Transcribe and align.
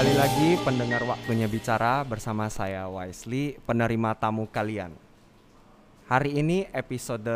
Kembali 0.00 0.16
lagi 0.16 0.56
pendengar 0.64 1.04
waktunya 1.04 1.44
bicara 1.44 2.00
bersama 2.08 2.48
saya 2.48 2.88
Wisely, 2.88 3.60
penerima 3.68 4.16
tamu 4.16 4.48
kalian. 4.48 4.96
Hari 6.08 6.40
ini 6.40 6.64
episode 6.72 7.28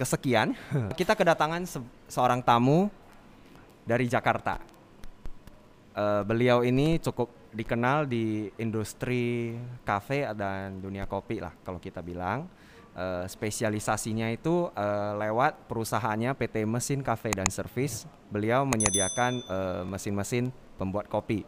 kesekian, 0.00 0.56
kita 0.96 1.12
kedatangan 1.12 1.68
se- 1.68 1.84
seorang 2.08 2.40
tamu 2.40 2.88
dari 3.84 4.08
Jakarta. 4.08 4.56
Eh, 5.92 6.24
beliau 6.24 6.64
ini 6.64 6.96
cukup 7.04 7.52
dikenal 7.52 8.08
di 8.08 8.48
industri 8.56 9.52
kafe 9.84 10.24
dan 10.32 10.80
dunia 10.80 11.04
kopi 11.04 11.44
lah 11.44 11.52
kalau 11.68 11.76
kita 11.76 12.00
bilang. 12.00 12.48
Eh, 12.96 13.28
spesialisasinya 13.28 14.32
itu 14.32 14.72
eh, 14.72 15.12
lewat 15.20 15.68
perusahaannya 15.68 16.32
PT 16.32 16.64
Mesin 16.64 17.04
Cafe 17.04 17.28
dan 17.36 17.52
Service. 17.52 18.08
Beliau 18.32 18.64
menyediakan 18.64 19.44
mesin-mesin 19.84 20.48
pembuat 20.80 21.12
kopi, 21.12 21.44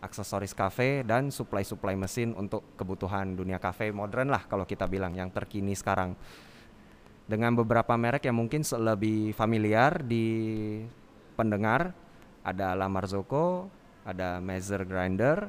aksesoris 0.00 0.56
kafe 0.56 1.04
dan 1.04 1.28
suplai-suplai 1.28 1.94
mesin 1.94 2.32
untuk 2.32 2.64
kebutuhan 2.74 3.36
dunia 3.36 3.60
kafe 3.60 3.92
modern 3.92 4.32
lah 4.32 4.48
kalau 4.48 4.64
kita 4.64 4.88
bilang 4.88 5.12
yang 5.12 5.28
terkini 5.28 5.76
sekarang. 5.76 6.16
Dengan 7.30 7.54
beberapa 7.54 7.94
merek 7.94 8.26
yang 8.26 8.34
mungkin 8.34 8.66
lebih 8.66 9.36
familiar 9.38 10.02
di 10.02 10.26
pendengar 11.38 11.94
ada 12.42 12.74
La 12.74 12.90
Marzocco, 12.90 13.70
ada 14.02 14.42
Mazer 14.42 14.82
Grinder. 14.82 15.46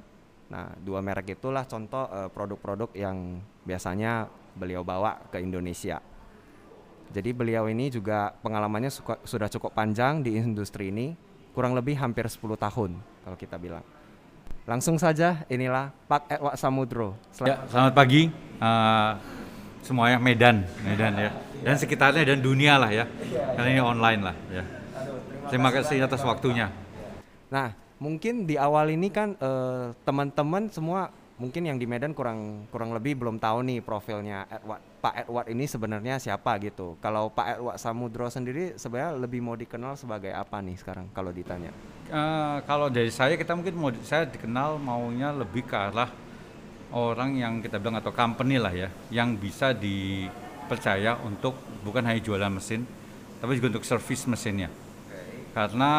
Nah, 0.51 0.75
dua 0.77 0.99
merek 0.99 1.39
itulah 1.39 1.65
contoh 1.65 2.05
eh, 2.11 2.29
produk-produk 2.29 2.91
yang 2.93 3.39
biasanya 3.63 4.27
beliau 4.53 4.83
bawa 4.83 5.25
ke 5.31 5.39
Indonesia. 5.39 6.03
Jadi 7.11 7.35
beliau 7.35 7.67
ini 7.67 7.91
juga 7.91 8.31
pengalamannya 8.39 8.91
suka- 8.91 9.19
sudah 9.27 9.51
cukup 9.51 9.75
panjang 9.75 10.23
di 10.23 10.39
industri 10.39 10.91
ini, 10.91 11.15
kurang 11.51 11.75
lebih 11.75 11.99
hampir 11.99 12.23
10 12.27 12.55
tahun 12.55 12.99
kalau 13.23 13.37
kita 13.39 13.59
bilang. 13.59 13.83
Langsung 14.69 14.95
saja 15.01 15.41
inilah 15.49 15.89
Pak 16.05 16.29
Edward 16.29 16.55
Samudro. 16.55 17.17
Sel- 17.33 17.49
Ya, 17.49 17.57
selamat 17.67 17.93
pagi 17.97 18.29
eh, 18.61 19.11
semuanya 19.81 20.21
Medan, 20.21 20.63
Medan 20.85 21.13
ya. 21.17 21.31
Dan 21.61 21.75
sekitarnya 21.77 22.25
dan 22.25 22.39
dunia 22.41 22.77
lah 22.77 22.89
ya. 22.93 23.05
Karena 23.57 23.67
ini 23.69 23.81
online 23.81 24.21
lah 24.21 24.35
ya. 24.49 24.63
Terima 25.49 25.73
kasih 25.73 26.05
atas 26.05 26.21
waktunya. 26.21 26.69
Nah, 27.49 27.73
mungkin 27.97 28.45
di 28.45 28.55
awal 28.55 28.93
ini 28.93 29.09
kan 29.09 29.33
eh, 29.35 29.85
teman-teman 30.05 30.69
semua 30.69 31.09
mungkin 31.41 31.65
yang 31.65 31.81
di 31.81 31.89
Medan 31.89 32.13
kurang 32.13 32.69
kurang 32.69 32.93
lebih 32.93 33.17
belum 33.17 33.41
tahu 33.41 33.65
nih 33.65 33.81
profilnya 33.81 34.45
Edward. 34.45 34.85
Pak 35.01 35.25
Edward 35.25 35.49
ini 35.49 35.65
sebenarnya 35.65 36.21
siapa 36.21 36.61
gitu. 36.61 37.01
Kalau 37.01 37.33
Pak 37.33 37.57
Edward 37.57 37.81
Samudro 37.81 38.29
sendiri 38.29 38.77
sebenarnya 38.77 39.17
lebih 39.17 39.41
mau 39.41 39.57
dikenal 39.57 39.97
sebagai 39.97 40.29
apa 40.29 40.61
nih 40.61 40.77
sekarang 40.77 41.09
kalau 41.09 41.33
ditanya? 41.33 41.73
Eh, 42.13 42.57
kalau 42.69 42.93
dari 42.93 43.09
saya 43.09 43.33
kita 43.33 43.57
mungkin 43.57 43.73
mau 43.73 43.89
saya 44.05 44.29
dikenal 44.29 44.77
maunya 44.77 45.33
lebih 45.33 45.65
ke 45.65 45.73
arah 45.73 46.13
orang 46.93 47.39
yang 47.39 47.63
kita 47.65 47.81
bilang 47.81 47.97
atau 47.97 48.13
company 48.13 48.61
lah 48.61 48.69
ya, 48.75 48.93
yang 49.09 49.33
bisa 49.33 49.73
dipercaya 49.73 51.17
untuk 51.25 51.57
bukan 51.81 52.05
hanya 52.05 52.21
jualan 52.21 52.51
mesin, 52.51 52.85
tapi 53.41 53.57
juga 53.57 53.79
untuk 53.79 53.87
service 53.89 54.29
mesinnya. 54.29 54.69
Karena 55.51 55.91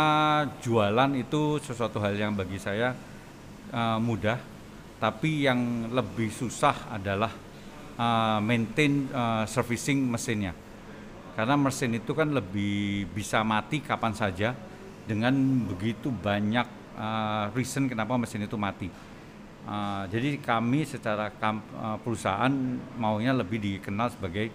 jualan 0.63 1.11
itu 1.19 1.61
sesuatu 1.61 1.99
hal 1.99 2.15
yang 2.15 2.33
bagi 2.39 2.63
saya 2.63 2.95
eh, 3.75 3.99
mudah, 3.99 4.52
tapi 5.03 5.51
yang 5.51 5.91
lebih 5.91 6.31
susah 6.31 6.95
adalah 6.95 7.35
eh, 7.99 8.39
maintain 8.39 9.11
eh, 9.11 9.45
servicing 9.51 9.99
mesinnya. 10.07 10.55
Karena 11.35 11.59
mesin 11.59 11.99
itu 11.99 12.15
kan 12.15 12.31
lebih 12.31 13.11
bisa 13.11 13.43
mati 13.43 13.83
kapan 13.83 14.15
saja 14.15 14.55
dengan 15.03 15.35
begitu 15.67 16.15
banyak 16.15 16.67
eh, 16.95 17.45
reason 17.51 17.91
kenapa 17.91 18.15
mesin 18.15 18.47
itu 18.47 18.55
mati. 18.55 18.87
Eh, 19.67 20.03
jadi 20.07 20.39
kami 20.39 20.87
secara 20.87 21.35
kam- 21.35 21.67
eh, 21.67 21.99
perusahaan 21.99 22.55
maunya 22.95 23.35
lebih 23.35 23.59
dikenal 23.59 24.15
sebagai 24.15 24.55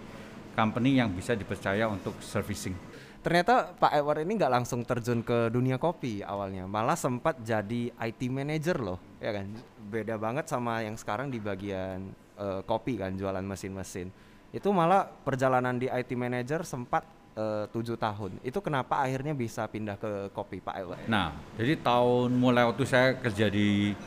company 0.56 0.96
yang 0.96 1.12
bisa 1.12 1.36
dipercaya 1.36 1.92
untuk 1.92 2.16
servicing. 2.24 2.87
Ternyata 3.18 3.74
Pak 3.74 3.92
Edward 3.98 4.22
ini 4.22 4.38
nggak 4.38 4.52
langsung 4.52 4.86
terjun 4.86 5.26
ke 5.26 5.50
dunia 5.50 5.74
kopi 5.74 6.22
awalnya, 6.22 6.70
malah 6.70 6.94
sempat 6.94 7.42
jadi 7.42 7.90
IT 7.90 8.20
manager 8.30 8.78
loh, 8.78 8.98
ya 9.18 9.34
kan? 9.34 9.50
Beda 9.90 10.14
banget 10.14 10.46
sama 10.46 10.86
yang 10.86 10.94
sekarang 10.94 11.26
di 11.26 11.42
bagian 11.42 12.14
eh, 12.38 12.60
kopi 12.62 12.94
kan, 12.94 13.18
jualan 13.18 13.42
mesin-mesin. 13.42 14.14
Itu 14.54 14.70
malah 14.70 15.04
perjalanan 15.04 15.76
di 15.76 15.90
IT 15.90 16.14
manager 16.14 16.62
sempat 16.62 17.02
eh, 17.34 17.66
tujuh 17.74 17.98
tahun. 17.98 18.38
Itu 18.46 18.62
kenapa 18.62 19.02
akhirnya 19.02 19.34
bisa 19.34 19.66
pindah 19.66 19.98
ke 19.98 20.30
kopi 20.30 20.62
Pak 20.62 20.74
Edward? 20.78 21.02
Nah, 21.10 21.34
jadi 21.58 21.74
tahun 21.74 22.38
mulai 22.38 22.70
waktu 22.70 22.86
saya 22.86 23.18
kerja 23.18 23.50
di 23.50 23.98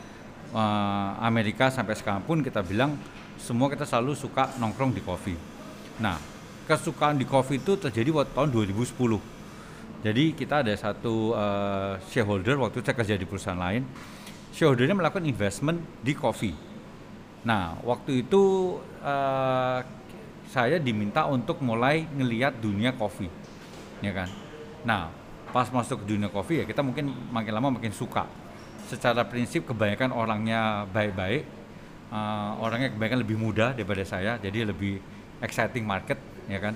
eh, 0.55 1.11
Amerika 1.19 1.67
sampai 1.67 1.99
sekarang 1.99 2.23
pun 2.23 2.39
kita 2.39 2.63
bilang 2.63 2.95
semua 3.35 3.67
kita 3.67 3.83
selalu 3.83 4.15
suka 4.15 4.55
nongkrong 4.55 4.95
di 4.95 5.03
kopi. 5.03 5.35
Nah, 5.99 6.40
kesukaan 6.69 7.17
di 7.17 7.25
kopi 7.25 7.57
itu 7.61 7.77
terjadi 7.77 8.09
waktu 8.13 8.31
tahun 8.33 8.49
2010. 8.53 9.41
Jadi 10.01 10.33
kita 10.33 10.65
ada 10.65 10.73
satu 10.73 11.37
eh, 11.37 11.93
shareholder 12.09 12.57
waktu 12.57 12.81
saya 12.81 12.97
kerja 12.97 13.15
di 13.17 13.25
perusahaan 13.29 13.57
lain, 13.57 13.85
shareholdernya 14.53 14.97
melakukan 14.97 15.25
investment 15.29 15.77
di 16.01 16.17
kopi. 16.17 16.51
Nah, 17.45 17.77
waktu 17.85 18.25
itu 18.25 18.77
eh, 19.01 19.79
saya 20.49 20.77
diminta 20.81 21.29
untuk 21.29 21.61
mulai 21.61 22.09
ngeliat 22.17 22.57
dunia 22.57 22.97
kopi, 22.97 23.29
ya 24.01 24.11
kan. 24.11 24.29
Nah, 24.81 25.13
pas 25.53 25.69
masuk 25.69 26.01
ke 26.01 26.15
dunia 26.15 26.31
kopi 26.31 26.63
ya 26.63 26.65
kita 26.65 26.79
mungkin 26.81 27.11
makin 27.29 27.53
lama 27.53 27.77
makin 27.77 27.93
suka. 27.93 28.25
Secara 28.89 29.23
prinsip 29.23 29.69
kebanyakan 29.69 30.09
orangnya 30.11 30.89
baik-baik, 30.89 31.43
eh, 32.09 32.51
orangnya 32.57 32.89
kebanyakan 32.89 33.21
lebih 33.21 33.37
muda 33.37 33.77
daripada 33.77 34.01
saya, 34.01 34.41
jadi 34.41 34.65
lebih 34.65 34.97
exciting 35.45 35.85
market, 35.85 36.17
ya 36.47 36.59
kan. 36.61 36.73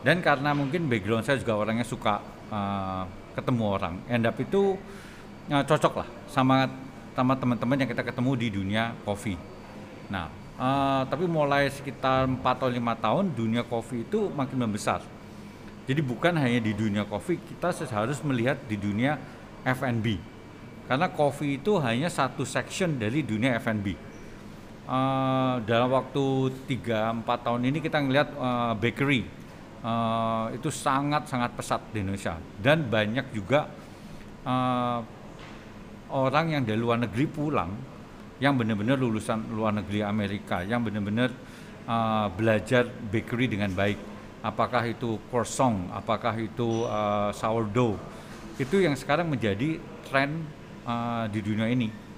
Dan 0.00 0.24
karena 0.24 0.56
mungkin 0.56 0.88
background 0.88 1.28
saya 1.28 1.36
juga 1.36 1.60
orangnya 1.60 1.84
suka 1.84 2.20
eh, 2.48 3.04
ketemu 3.36 3.64
orang, 3.68 3.94
end 4.08 4.24
up 4.24 4.36
itu 4.40 4.76
eh, 5.52 5.64
cocok 5.64 6.04
lah 6.04 6.08
sama 6.28 6.68
sama 7.12 7.36
teman-teman 7.36 7.76
yang 7.84 7.90
kita 7.90 8.02
ketemu 8.04 8.30
di 8.36 8.48
dunia 8.48 8.96
kopi. 9.04 9.36
Nah, 10.08 10.26
eh, 10.56 11.02
tapi 11.08 11.24
mulai 11.28 11.68
sekitar 11.68 12.24
4 12.24 12.40
atau 12.40 12.68
lima 12.72 12.96
tahun 12.96 13.36
dunia 13.36 13.62
kopi 13.68 14.08
itu 14.08 14.32
makin 14.32 14.56
membesar. 14.66 15.04
Jadi 15.90 16.06
bukan 16.06 16.38
hanya 16.38 16.62
di 16.62 16.70
dunia 16.70 17.02
kopi, 17.02 17.40
kita 17.40 17.74
harus 17.90 18.22
melihat 18.22 18.54
di 18.70 18.78
dunia 18.78 19.18
F&B. 19.66 20.22
Karena 20.86 21.10
kopi 21.10 21.58
itu 21.58 21.82
hanya 21.82 22.06
satu 22.06 22.46
section 22.46 22.94
dari 22.94 23.26
dunia 23.26 23.58
F&B. 23.58 24.09
Eh, 24.90 25.54
dalam 25.70 25.86
waktu 25.94 26.50
3-4 26.66 27.22
tahun 27.22 27.62
ini 27.62 27.78
kita 27.78 28.02
ngelihat 28.02 28.34
eh, 28.34 28.72
bakery 28.74 29.22
eh, 29.86 30.44
itu 30.58 30.66
sangat-sangat 30.66 31.54
pesat 31.54 31.78
di 31.94 32.02
Indonesia. 32.02 32.34
Dan 32.58 32.90
banyak 32.90 33.30
juga 33.30 33.70
eh, 34.42 34.98
orang 36.10 36.46
yang 36.58 36.62
dari 36.66 36.74
luar 36.74 37.06
negeri 37.06 37.26
pulang 37.30 37.70
yang 38.42 38.58
benar-benar 38.58 38.98
lulusan 38.98 39.54
luar 39.54 39.78
negeri 39.78 40.02
Amerika 40.02 40.64
yang 40.64 40.80
benar-benar 40.80 41.28
uh, 41.84 42.32
belajar 42.32 42.88
bakery 42.88 43.52
dengan 43.52 43.68
baik. 43.76 44.00
Apakah 44.40 44.88
itu 44.88 45.20
croissant 45.28 45.92
apakah 45.92 46.32
itu 46.40 46.88
uh, 46.88 47.28
sourdough. 47.36 48.00
Itu 48.56 48.80
yang 48.80 48.96
sekarang 48.96 49.28
menjadi 49.28 49.76
tren 50.08 50.40
uh, 50.88 51.28
di 51.28 51.44
dunia 51.44 51.68
ini 51.68 52.09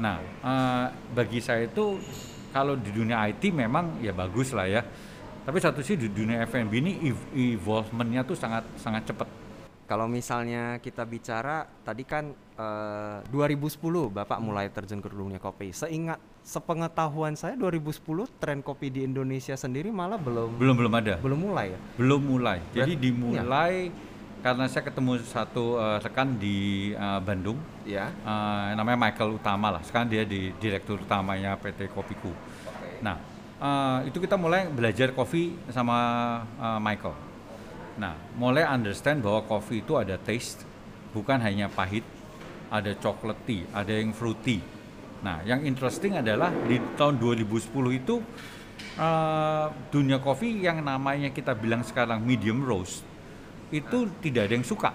nah 0.00 0.16
uh, 0.40 0.86
bagi 1.12 1.40
saya 1.40 1.68
itu 1.68 2.00
kalau 2.52 2.76
di 2.76 2.92
dunia 2.92 3.24
IT 3.28 3.52
memang 3.52 4.00
ya 4.00 4.12
bagus 4.12 4.52
lah 4.52 4.68
ya 4.68 4.84
tapi 5.42 5.58
satu 5.58 5.82
sih 5.82 5.98
di 5.98 6.06
dunia 6.06 6.46
F&B 6.46 6.70
ini 6.70 6.92
ev- 7.10 7.30
evolvementnya 7.34 8.22
tuh 8.22 8.38
sangat 8.38 8.62
sangat 8.78 9.10
cepat 9.10 9.28
Kalau 9.82 10.08
misalnya 10.08 10.80
kita 10.80 11.04
bicara 11.04 11.68
tadi 11.84 12.06
kan 12.08 12.32
eh, 12.56 13.18
2010 13.28 13.76
Bapak 14.08 14.40
mulai 14.40 14.72
terjun 14.72 15.04
ke 15.04 15.10
dunia 15.12 15.36
kopi. 15.36 15.68
Seingat 15.68 16.16
sepengetahuan 16.40 17.36
saya 17.36 17.60
2010 17.60 18.00
tren 18.40 18.64
kopi 18.64 18.88
di 18.88 19.04
Indonesia 19.04 19.52
sendiri 19.52 19.92
malah 19.92 20.16
belum 20.16 20.56
belum 20.56 20.74
belum 20.80 20.92
ada 20.96 21.14
belum 21.20 21.36
mulai 21.44 21.76
ya. 21.76 21.78
belum 22.00 22.20
mulai. 22.24 22.58
Jadi 22.72 22.92
dimulai 22.96 23.92
karena 24.42 24.66
saya 24.66 24.82
ketemu 24.82 25.22
satu 25.22 25.78
eh, 25.78 25.98
rekan 26.02 26.34
di 26.34 26.58
eh, 26.92 27.20
Bandung, 27.22 27.56
Ya. 27.86 28.10
eh, 28.10 28.68
namanya 28.74 28.98
Michael 28.98 29.38
Utama 29.38 29.70
lah. 29.70 29.82
Sekarang 29.86 30.10
dia 30.10 30.26
di 30.26 30.50
direktur 30.58 30.98
utamanya 30.98 31.54
PT 31.54 31.86
Kopiku. 31.94 32.34
Nah, 33.00 33.16
eh, 33.62 34.10
itu 34.10 34.18
kita 34.18 34.34
mulai 34.34 34.66
belajar 34.66 35.14
kopi 35.14 35.54
sama 35.70 35.96
eh, 36.58 36.80
Michael. 36.82 37.14
Nah, 38.02 38.18
mulai 38.34 38.66
understand 38.66 39.22
bahwa 39.22 39.46
kopi 39.46 39.78
itu 39.86 39.94
ada 39.94 40.18
taste, 40.18 40.66
bukan 41.14 41.38
hanya 41.38 41.70
pahit, 41.70 42.02
ada 42.66 42.90
chocolatey, 42.98 43.62
ada 43.70 43.94
yang 43.94 44.10
fruity. 44.10 44.58
Nah, 45.22 45.38
yang 45.46 45.62
interesting 45.62 46.18
adalah 46.18 46.50
di 46.66 46.82
tahun 46.98 47.14
2010 47.22 47.94
itu 47.94 48.18
eh, 48.98 49.66
dunia 49.94 50.18
kopi 50.18 50.66
yang 50.66 50.82
namanya 50.82 51.30
kita 51.30 51.54
bilang 51.54 51.86
sekarang 51.86 52.18
medium 52.26 52.58
roast 52.66 53.11
itu 53.72 54.06
tidak 54.20 54.46
ada 54.46 54.54
yang 54.54 54.66
suka 54.68 54.92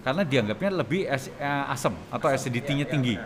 karena 0.00 0.22
dianggapnya 0.24 0.70
lebih 0.72 1.04
as- 1.06 1.30
eh, 1.36 1.64
asam 1.68 1.92
atau 2.08 2.30
acidity-nya 2.30 2.86
tinggi. 2.88 3.20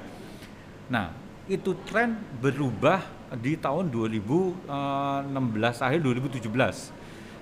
Nah, 0.91 1.15
itu 1.47 1.77
tren 1.87 2.19
berubah 2.43 3.05
di 3.39 3.55
tahun 3.55 3.93
2016 3.95 5.79
akhir 5.79 6.01
2017 6.03 6.91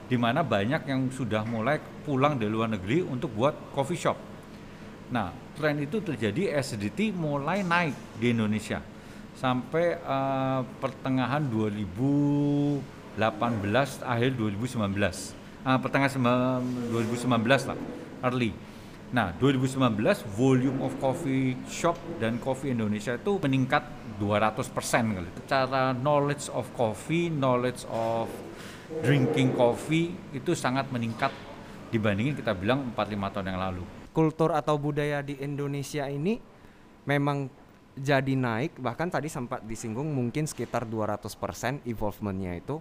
di 0.09 0.17
mana 0.17 0.41
banyak 0.41 0.89
yang 0.89 1.13
sudah 1.13 1.45
mulai 1.45 1.81
pulang 2.05 2.37
dari 2.41 2.49
luar 2.49 2.73
negeri 2.73 3.05
untuk 3.05 3.33
buat 3.37 3.55
coffee 3.77 4.01
shop. 4.01 4.17
Nah, 5.13 5.33
tren 5.57 5.77
itu 5.81 6.01
terjadi 6.01 6.57
acidity 6.57 7.13
mulai 7.13 7.65
naik 7.65 7.95
di 8.17 8.33
Indonesia 8.33 8.81
sampai 9.39 10.03
uh, 10.03 10.67
pertengahan 10.83 11.47
2018 11.47 13.21
akhir 14.03 14.31
2019. 14.35 15.38
Uh, 15.69 15.77
pertengahan 15.77 16.17
2019 16.89 17.29
lah, 17.69 17.77
early. 18.25 18.57
Nah, 19.13 19.37
2019 19.37 20.25
volume 20.33 20.81
of 20.81 20.97
coffee 20.97 21.61
shop 21.69 22.01
dan 22.17 22.41
coffee 22.41 22.73
Indonesia 22.73 23.13
itu 23.13 23.37
meningkat 23.37 23.85
200% 24.17 24.65
kali. 25.13 25.29
Cara 25.45 25.93
knowledge 25.93 26.49
of 26.57 26.65
coffee, 26.73 27.29
knowledge 27.29 27.85
of 27.93 28.33
drinking 29.05 29.53
coffee 29.53 30.17
itu 30.33 30.57
sangat 30.57 30.89
meningkat 30.89 31.37
dibandingin 31.93 32.33
kita 32.33 32.57
bilang 32.57 32.89
4-5 32.97 33.29
tahun 33.37 33.47
yang 33.53 33.61
lalu. 33.61 33.85
Kultur 34.17 34.57
atau 34.57 34.81
budaya 34.81 35.21
di 35.21 35.37
Indonesia 35.37 36.09
ini 36.09 36.41
memang 37.05 37.53
jadi 37.93 38.33
naik 38.33 38.81
bahkan 38.81 39.13
tadi 39.13 39.29
sempat 39.29 39.61
disinggung 39.69 40.17
mungkin 40.17 40.49
sekitar 40.49 40.89
200% 40.89 41.85
evolvementnya 41.85 42.57
itu 42.57 42.81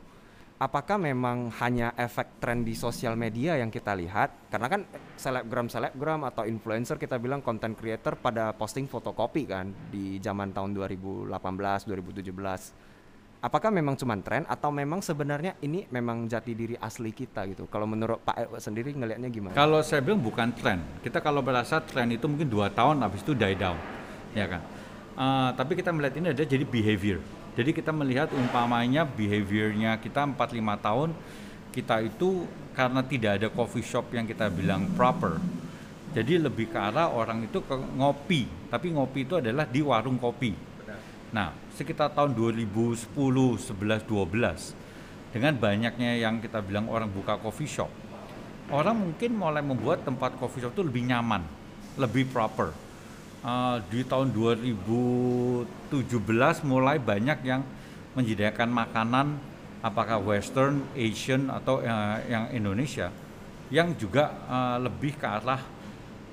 apakah 0.57 0.98
memang 0.98 1.54
hanya 1.62 1.94
efek 1.94 2.42
tren 2.42 2.65
di 2.65 2.74
sosial 2.74 3.13
media 3.13 3.57
yang 3.57 3.69
kita 3.69 3.94
lihat? 3.94 4.50
Karena 4.50 4.68
kan 4.68 4.81
selebgram 5.18 5.69
selebgram 5.69 6.25
atau 6.25 6.44
influencer 6.50 6.98
kita 6.98 7.21
bilang 7.21 7.45
content 7.45 7.77
creator 7.77 8.18
pada 8.18 8.51
posting 8.57 8.89
fotokopi 8.89 9.45
kan 9.45 9.69
di 9.94 10.18
zaman 10.18 10.51
tahun 10.54 10.74
2018 10.74 11.30
2017. 11.30 12.98
Apakah 13.38 13.69
memang 13.69 13.94
cuma 13.94 14.18
tren 14.18 14.50
atau 14.50 14.74
memang 14.74 14.98
sebenarnya 14.98 15.62
ini 15.62 15.86
memang 15.94 16.25
jati 16.25 16.57
diri 16.57 16.74
asli 16.74 17.13
kita 17.13 17.45
gitu? 17.54 17.69
Kalau 17.69 17.86
menurut 17.86 18.25
Pak 18.25 18.50
Ewa 18.50 18.57
sendiri 18.57 18.98
ngelihatnya 18.98 19.30
gimana? 19.30 19.54
Kalau 19.54 19.77
saya 19.86 20.01
bilang 20.01 20.25
bukan 20.25 20.50
tren. 20.57 20.81
Kita 21.06 21.21
kalau 21.21 21.45
berasa 21.45 21.77
tren 21.86 22.09
itu 22.09 22.25
mungkin 22.25 22.50
dua 22.50 22.74
tahun 22.74 22.98
habis 23.06 23.21
itu 23.21 23.38
die 23.38 23.54
down, 23.54 23.77
ya 24.33 24.50
kan? 24.50 24.62
Uh, 25.13 25.50
tapi 25.54 25.77
kita 25.77 25.94
melihat 25.94 26.18
ini 26.18 26.27
ada 26.33 26.44
jadi 26.45 26.65
behavior 26.65 27.21
jadi 27.57 27.74
kita 27.74 27.89
melihat 27.89 28.30
umpamanya 28.38 29.01
behaviornya 29.01 29.98
kita 29.98 30.30
4-5 30.30 30.62
tahun 30.77 31.09
kita 31.74 32.06
itu 32.06 32.45
karena 32.77 33.01
tidak 33.01 33.31
ada 33.42 33.48
coffee 33.50 33.81
shop 33.81 34.13
yang 34.13 34.30
kita 34.30 34.54
bilang 34.54 34.86
proper. 34.94 35.42
Jadi 36.13 36.38
lebih 36.38 36.69
ke 36.69 36.77
arah 36.77 37.09
orang 37.09 37.50
itu 37.50 37.62
ke 37.62 37.74
ngopi, 37.74 38.45
tapi 38.69 38.94
ngopi 38.94 39.25
itu 39.25 39.42
adalah 39.42 39.65
di 39.65 39.81
warung 39.81 40.21
kopi. 40.21 40.54
Nah, 41.33 41.54
sekitar 41.74 42.13
tahun 42.13 42.38
2010, 42.38 43.13
11, 43.13 44.06
12 44.06 45.33
dengan 45.33 45.54
banyaknya 45.57 46.18
yang 46.18 46.38
kita 46.42 46.62
bilang 46.62 46.89
orang 46.89 47.09
buka 47.09 47.42
coffee 47.42 47.69
shop. 47.69 47.89
Orang 48.69 49.01
mungkin 49.01 49.33
mulai 49.33 49.62
membuat 49.65 50.06
tempat 50.06 50.38
coffee 50.38 50.62
shop 50.62 50.77
itu 50.77 50.86
lebih 50.86 51.09
nyaman, 51.09 51.42
lebih 51.98 52.30
proper 52.30 52.87
uh, 53.44 53.78
di 53.92 54.01
tahun 54.07 54.34
2017 54.34 55.68
mulai 56.66 56.98
banyak 56.98 57.39
yang 57.45 57.62
menyediakan 58.18 58.69
makanan 58.74 59.38
apakah 59.86 60.18
western, 60.18 60.81
Asian 60.98 61.54
atau 61.54 61.81
uh, 61.81 62.18
yang 62.25 62.50
Indonesia 62.50 63.13
yang 63.68 63.92
juga 64.00 64.31
uh, 64.48 64.78
lebih 64.80 65.19
ke 65.19 65.28
arah 65.28 65.60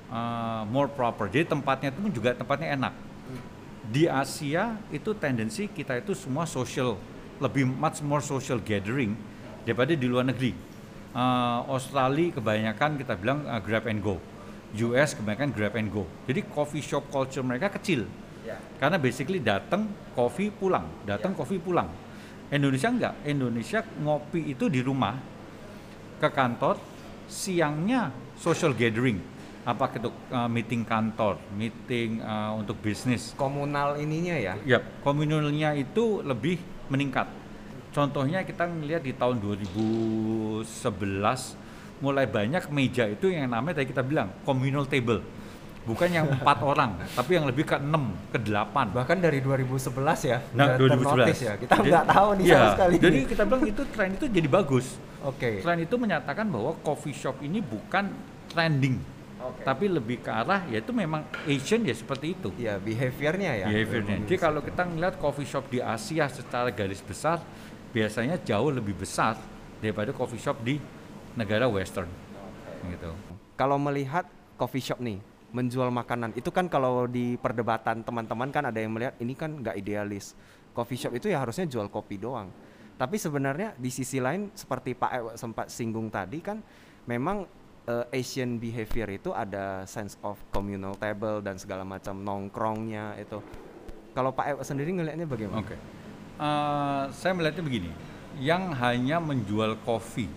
uh, 0.07 0.63
more 0.71 0.87
proper. 0.87 1.27
Jadi 1.27 1.51
tempatnya 1.51 1.91
itu 1.91 1.99
juga 2.15 2.31
tempatnya 2.31 2.79
enak. 2.79 2.93
Di 3.85 4.09
Asia 4.09 4.79
itu 4.89 5.13
tendensi 5.13 5.69
kita 5.69 5.99
itu 5.99 6.17
semua 6.17 6.49
social, 6.49 6.97
lebih 7.37 7.67
much 7.67 8.01
more 8.01 8.23
social 8.23 8.57
gathering 8.57 9.13
daripada 9.67 9.93
di 9.93 10.07
luar 10.07 10.25
negeri. 10.25 10.55
Uh, 11.15 11.63
Australia 11.71 12.33
kebanyakan 12.33 12.99
kita 12.99 13.13
bilang 13.15 13.43
uh, 13.47 13.59
grab 13.63 13.87
and 13.87 14.03
go 14.03 14.19
US 14.73 15.15
kebanyakan 15.15 15.53
grab 15.53 15.77
and 15.77 15.93
go. 15.93 16.09
Jadi 16.25 16.41
coffee 16.49 16.83
shop 16.83 17.07
culture 17.13 17.45
mereka 17.45 17.69
kecil. 17.71 18.09
Yeah. 18.45 18.61
Karena 18.77 19.01
basically 19.01 19.41
datang 19.41 19.89
coffee 20.13 20.53
pulang, 20.53 20.85
datang 21.05 21.33
yeah. 21.33 21.39
coffee 21.39 21.61
pulang. 21.61 21.89
Indonesia 22.53 22.89
enggak. 22.93 23.13
Indonesia 23.25 23.81
ngopi 24.01 24.53
itu 24.53 24.69
di 24.69 24.85
rumah 24.85 25.17
ke 26.21 26.29
kantor, 26.29 26.77
siangnya 27.25 28.13
social 28.37 28.77
gathering. 28.77 29.17
Apa 29.65 29.89
itu 29.97 30.13
uh, 30.29 30.45
meeting 30.45 30.85
kantor, 30.85 31.41
meeting 31.57 32.21
uh, 32.21 32.53
untuk 32.53 32.77
bisnis. 32.85 33.33
Komunal 33.33 33.97
ininya 33.97 34.37
ya? 34.37 34.53
Ya, 34.61 34.77
komunalnya 35.01 35.73
itu 35.73 36.21
lebih 36.21 36.61
meningkat. 36.85 37.25
Contohnya 37.89 38.45
kita 38.45 38.69
melihat 38.69 39.01
di 39.01 39.15
tahun 39.15 39.41
2011 39.41 41.64
mulai 42.03 42.27
banyak 42.27 42.67
meja 42.71 43.07
itu 43.07 43.31
yang 43.31 43.47
namanya 43.47 43.81
tadi 43.81 43.87
kita 43.91 44.03
bilang 44.03 44.31
communal 44.43 44.83
table. 44.87 45.23
Bukan 45.85 46.09
yang 46.09 46.25
empat 46.25 46.65
orang 46.71 46.97
tapi 47.13 47.37
yang 47.37 47.45
lebih 47.45 47.63
ke 47.63 47.77
enam 47.77 48.11
ke 48.33 48.39
delapan. 48.41 48.89
Bahkan 48.89 49.17
dari 49.21 49.39
2011 49.39 50.31
ya 50.31 50.37
nah 50.57 50.75
2011 50.75 51.45
ya. 51.45 51.53
Kita 51.61 51.73
nggak 51.77 52.05
tahu 52.09 52.29
nih 52.41 52.45
ya, 52.45 52.55
sama 52.57 52.67
sekali. 52.73 52.95
Jadi 52.99 53.19
kita 53.29 53.43
bilang 53.45 53.63
itu 53.63 53.81
tren 53.93 54.09
itu 54.17 54.25
jadi 54.27 54.47
bagus. 54.49 54.97
Oke. 55.25 55.37
Okay. 55.39 55.55
tren 55.63 55.79
itu 55.81 55.95
menyatakan 55.97 56.45
bahwa 56.49 56.77
coffee 56.81 57.15
shop 57.15 57.41
ini 57.41 57.57
bukan 57.57 58.13
trending 58.49 59.01
okay. 59.41 59.63
tapi 59.65 59.85
lebih 59.89 60.21
ke 60.21 60.29
arah 60.29 60.65
ya 60.69 60.81
itu 60.81 60.91
memang 60.93 61.25
Asian 61.45 61.81
ya 61.85 61.93
seperti 61.93 62.33
itu. 62.33 62.49
Ya 62.57 62.81
behaviornya 62.81 63.51
ya. 63.65 63.67
Behaviornya. 63.69 64.17
Jadi 64.25 64.37
kalau 64.41 64.61
kita 64.65 64.83
ngeliat 64.85 65.15
coffee 65.21 65.47
shop 65.47 65.69
di 65.69 65.79
Asia 65.81 66.25
secara 66.29 66.69
garis 66.73 67.01
besar 67.01 67.41
biasanya 67.95 68.35
jauh 68.43 68.73
lebih 68.73 68.97
besar 68.97 69.39
daripada 69.79 70.11
coffee 70.11 70.41
shop 70.41 70.59
di 70.65 70.81
negara 71.35 71.67
western 71.67 72.07
gitu. 72.87 73.11
Kalau 73.55 73.75
melihat 73.79 74.27
coffee 74.55 74.83
shop 74.83 74.99
nih 75.03 75.19
menjual 75.55 75.87
makanan 75.87 76.35
itu 76.35 76.51
kan 76.51 76.67
kalau 76.67 77.07
di 77.07 77.39
perdebatan 77.39 78.03
teman-teman 78.03 78.51
kan 78.51 78.67
ada 78.67 78.79
yang 78.79 78.91
melihat 78.91 79.15
ini 79.19 79.35
kan 79.35 79.51
nggak 79.59 79.75
idealis. 79.79 80.35
Coffee 80.75 80.99
shop 80.99 81.13
itu 81.15 81.31
ya 81.31 81.39
harusnya 81.39 81.63
jual 81.67 81.87
kopi 81.87 82.19
doang. 82.19 82.51
Tapi 82.95 83.19
sebenarnya 83.19 83.75
di 83.75 83.91
sisi 83.91 84.19
lain 84.23 84.51
seperti 84.55 84.95
Pak 84.95 85.11
Ewa 85.11 85.31
sempat 85.35 85.67
singgung 85.67 86.07
tadi 86.07 86.39
kan 86.39 86.63
memang 87.07 87.43
uh, 87.87 88.05
Asian 88.11 88.59
behavior 88.59 89.07
itu 89.11 89.31
ada 89.31 89.83
sense 89.87 90.19
of 90.23 90.39
communal 90.51 90.95
table 90.95 91.43
dan 91.43 91.59
segala 91.59 91.83
macam 91.87 92.19
nongkrongnya 92.19 93.19
itu. 93.19 93.39
Kalau 94.15 94.31
Pak 94.31 94.45
Ewa 94.55 94.63
sendiri 94.63 94.95
ngelihatnya 94.95 95.27
bagaimana? 95.27 95.59
Oke. 95.59 95.75
Okay. 95.75 95.79
Uh, 96.35 96.43
eh, 96.43 97.03
saya 97.15 97.31
melihatnya 97.31 97.63
begini, 97.63 97.91
yang 98.43 98.75
hanya 98.75 99.23
menjual 99.23 99.79
kopi 99.87 100.27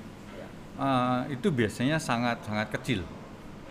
uh, 0.78 1.26
itu 1.28 1.50
biasanya 1.50 1.98
sangat 1.98 2.40
sangat 2.46 2.70
kecil. 2.78 3.02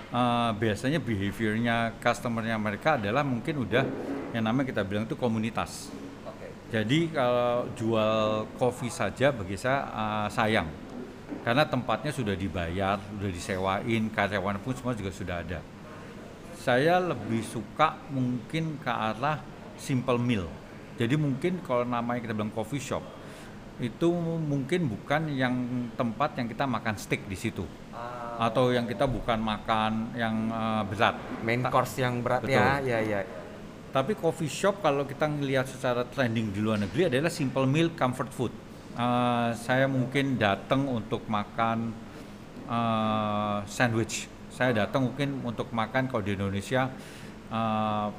Uh, 0.08 0.56
biasanya 0.56 1.04
behaviornya 1.04 1.92
customernya 2.00 2.56
mereka 2.56 2.96
adalah 2.96 3.28
mungkin 3.28 3.68
udah 3.68 3.84
yang 4.32 4.44
namanya 4.44 4.72
kita 4.72 4.84
bilang 4.88 5.04
itu 5.04 5.20
komunitas. 5.20 5.92
Okay. 6.24 6.52
Jadi 6.72 7.00
kalau 7.12 7.68
jual 7.76 8.48
kopi 8.56 8.88
saja 8.88 9.32
bagi 9.36 9.60
saya 9.60 9.88
uh, 9.92 10.28
sayang 10.32 10.68
karena 11.44 11.64
tempatnya 11.68 12.12
sudah 12.12 12.36
dibayar, 12.36 13.00
sudah 13.00 13.32
disewain, 13.32 14.04
karyawan 14.12 14.60
pun 14.64 14.76
semua 14.76 14.96
juga 14.96 15.12
sudah 15.12 15.44
ada. 15.44 15.60
Saya 16.60 17.00
lebih 17.00 17.40
suka 17.44 17.96
mungkin 18.12 18.76
ke 18.80 18.92
arah 18.92 19.40
simple 19.80 20.20
meal. 20.20 20.48
Jadi 21.00 21.16
mungkin 21.16 21.64
kalau 21.64 21.88
namanya 21.88 22.20
kita 22.26 22.34
bilang 22.36 22.52
coffee 22.52 22.84
shop, 22.84 23.04
itu 23.78 24.10
mungkin 24.42 24.90
bukan 24.90 25.30
yang 25.34 25.54
tempat 25.94 26.34
yang 26.42 26.48
kita 26.50 26.66
makan 26.66 26.96
steak 26.98 27.26
di 27.30 27.38
situ. 27.38 27.66
Uh, 27.94 28.38
atau 28.38 28.70
yang 28.70 28.86
kita 28.86 29.10
bukan 29.10 29.42
makan 29.42 30.14
yang 30.14 30.50
uh, 30.54 30.86
berat. 30.86 31.18
Main 31.42 31.66
course 31.70 32.02
yang 32.02 32.22
berat 32.22 32.46
Betul. 32.46 32.58
ya 32.58 32.82
ya. 32.86 33.00
Ya 33.02 33.22
tapi 33.98 34.14
coffee 34.14 34.52
shop 34.52 34.86
kalau 34.86 35.08
kita 35.10 35.26
ngelihat 35.26 35.66
secara 35.66 36.06
trending 36.06 36.54
di 36.54 36.60
luar 36.62 36.78
negeri 36.78 37.10
adalah 37.10 37.32
simple 37.34 37.66
meal 37.66 37.90
comfort 37.98 38.30
food. 38.30 38.54
Uh, 38.94 39.54
saya 39.58 39.90
mungkin 39.90 40.38
datang 40.38 40.86
untuk 40.86 41.26
makan 41.26 41.98
uh, 42.70 43.66
sandwich. 43.66 44.30
Saya 44.54 44.86
datang 44.86 45.10
mungkin 45.10 45.42
untuk 45.42 45.74
makan 45.74 46.14
kalau 46.14 46.22
di 46.22 46.38
Indonesia 46.38 46.94
uh, 47.50 48.14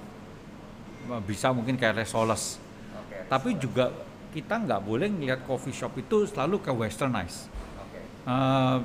bisa 1.22 1.54
mungkin 1.54 1.78
kayak 1.78 2.02
resoles. 2.02 2.58
Okay, 3.06 3.22
tapi 3.30 3.54
juga 3.54 3.94
kita 4.32 4.60
nggak 4.62 4.80
boleh 4.84 5.08
ngelihat 5.08 5.42
coffee 5.48 5.74
shop 5.74 5.96
itu 5.98 6.28
selalu 6.28 6.60
ke 6.60 6.70
westernize. 6.70 7.48
Okay. 7.48 8.02
Uh, 8.28 8.78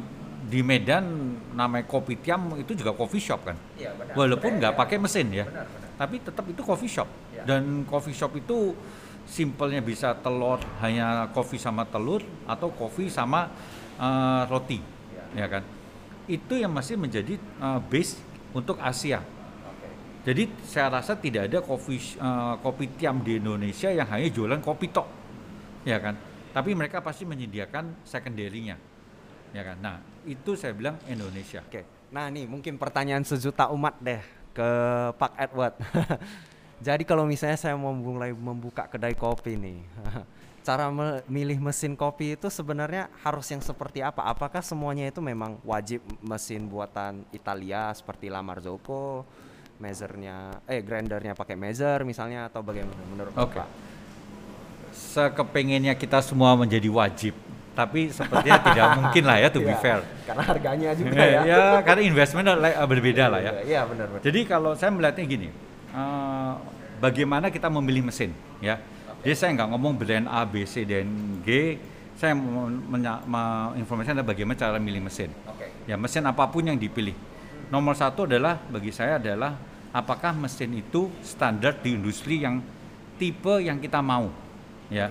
di 0.43 0.59
Medan 0.59 1.39
namanya 1.55 1.87
kopi 1.87 2.19
tiam 2.19 2.51
itu 2.59 2.75
juga 2.75 2.91
coffee 2.91 3.23
shop 3.23 3.47
kan, 3.47 3.55
ya, 3.79 3.95
benar, 3.95 4.11
walaupun 4.11 4.59
nggak 4.59 4.75
pakai 4.75 4.99
mesin 4.99 5.31
ya, 5.31 5.47
benar, 5.47 5.71
benar. 5.71 5.89
tapi 5.95 6.15
tetap 6.19 6.45
itu 6.51 6.61
coffee 6.67 6.91
shop. 6.91 7.07
Ya. 7.31 7.47
Dan 7.47 7.87
coffee 7.87 8.11
shop 8.11 8.35
itu 8.35 8.75
simpelnya 9.23 9.79
bisa 9.79 10.11
telur 10.19 10.59
hanya 10.83 11.31
kopi 11.31 11.55
sama 11.55 11.87
telur 11.87 12.19
atau 12.43 12.67
kopi 12.75 13.07
sama 13.07 13.55
uh, 13.95 14.43
roti, 14.51 14.83
ya. 15.15 15.47
ya 15.47 15.47
kan? 15.47 15.63
Itu 16.27 16.59
yang 16.59 16.75
masih 16.75 16.99
menjadi 16.99 17.39
uh, 17.63 17.79
base 17.79 18.19
untuk 18.51 18.75
Asia. 18.83 19.23
Jadi 20.27 20.47
saya 20.67 20.87
rasa 20.91 21.15
tidak 21.19 21.51
ada 21.51 21.59
kopi 21.63 21.99
uh, 22.19 22.59
kopi 22.59 22.91
tiam 22.99 23.23
di 23.23 23.39
Indonesia 23.39 23.91
yang 23.91 24.07
hanya 24.11 24.27
jualan 24.27 24.59
kopi 24.59 24.91
tok, 24.91 25.07
ya 25.83 25.97
kan? 25.99 26.15
Tapi 26.53 26.71
mereka 26.77 27.01
pasti 27.01 27.25
menyediakan 27.25 28.05
secondary-nya, 28.05 28.77
ya 29.51 29.63
kan? 29.65 29.77
Nah 29.81 29.95
itu 30.23 30.53
saya 30.53 30.75
bilang 30.75 30.99
Indonesia. 31.09 31.65
Oke, 31.65 31.83
nah 32.13 32.29
nih 32.29 32.45
mungkin 32.45 32.77
pertanyaan 32.77 33.25
sejuta 33.25 33.69
umat 33.73 33.97
deh 33.99 34.21
ke 34.53 34.69
Pak 35.17 35.33
Edward. 35.39 35.75
Jadi 36.87 37.07
kalau 37.07 37.23
misalnya 37.23 37.55
saya 37.55 37.79
mau 37.79 37.95
mulai 37.95 38.35
membuka 38.35 38.85
kedai 38.91 39.15
kopi 39.15 39.55
nih, 39.55 39.79
cara 40.67 40.91
memilih 40.91 41.57
mesin 41.63 41.95
kopi 41.95 42.35
itu 42.35 42.51
sebenarnya 42.51 43.07
harus 43.23 43.47
yang 43.49 43.63
seperti 43.63 44.03
apa? 44.03 44.27
Apakah 44.27 44.61
semuanya 44.61 45.07
itu 45.07 45.23
memang 45.23 45.57
wajib 45.63 46.03
mesin 46.19 46.67
buatan 46.67 47.23
Italia 47.31 47.89
seperti 47.95 48.27
La 48.27 48.43
Marzocco? 48.43 49.25
measurnya 49.81 50.63
eh 50.69 50.79
grindernya 50.79 51.33
pakai 51.33 51.59
measure 51.59 52.07
misalnya 52.07 52.47
atau 52.47 52.61
bagaimana 52.61 53.03
menurut 53.09 53.33
okay. 53.35 53.59
Bapak? 53.59 53.67
Sekepengennya 54.93 55.97
kita 55.97 56.21
semua 56.21 56.53
menjadi 56.53 56.85
wajib, 56.87 57.33
tapi 57.73 58.13
sepertinya 58.13 58.61
tidak 58.69 58.87
mungkin 59.01 59.23
lah 59.25 59.37
ya 59.41 59.47
to 59.49 59.59
be 59.59 59.73
iya, 59.73 59.77
fair. 59.81 59.99
Karena 60.29 60.43
harganya 60.45 60.89
juga 60.93 61.17
ya. 61.17 61.41
ya 61.41 61.61
karena 61.81 62.01
investment 62.05 62.45
berbeda 62.85 63.25
lah 63.33 63.39
ya. 63.41 63.51
Iya 63.65 63.81
benar, 63.89 64.05
benar. 64.13 64.21
Jadi 64.21 64.39
kalau 64.45 64.71
saya 64.77 64.93
melihatnya 64.93 65.25
gini, 65.25 65.49
uh, 65.97 66.61
bagaimana 67.01 67.49
kita 67.49 67.73
memilih 67.73 68.05
mesin 68.05 68.37
ya. 68.61 68.77
Okay. 68.77 69.33
Jadi 69.33 69.35
saya 69.35 69.49
nggak 69.57 69.69
ngomong 69.73 69.93
brand 69.97 70.25
A, 70.29 70.45
B, 70.45 70.63
C 70.69 70.85
dan 70.85 71.09
G. 71.41 71.81
Saya 72.13 72.37
menginformasikan 72.37 74.21
bagaimana 74.21 74.53
cara 74.53 74.77
milih 74.77 75.01
mesin. 75.09 75.33
Okay. 75.57 75.73
Ya 75.89 75.97
mesin 75.97 76.21
apa 76.29 76.45
pun 76.45 76.61
yang 76.61 76.77
dipilih. 76.77 77.17
Nomor 77.73 77.97
satu 77.97 78.29
adalah 78.29 78.61
bagi 78.69 78.93
saya 78.93 79.17
adalah 79.17 79.57
apakah 79.89 80.37
mesin 80.37 80.77
itu 80.77 81.09
standar 81.25 81.73
di 81.81 81.97
industri 81.97 82.45
yang 82.45 82.61
tipe 83.17 83.61
yang 83.61 83.81
kita 83.81 83.97
mau 83.97 84.42
ya. 84.89 85.07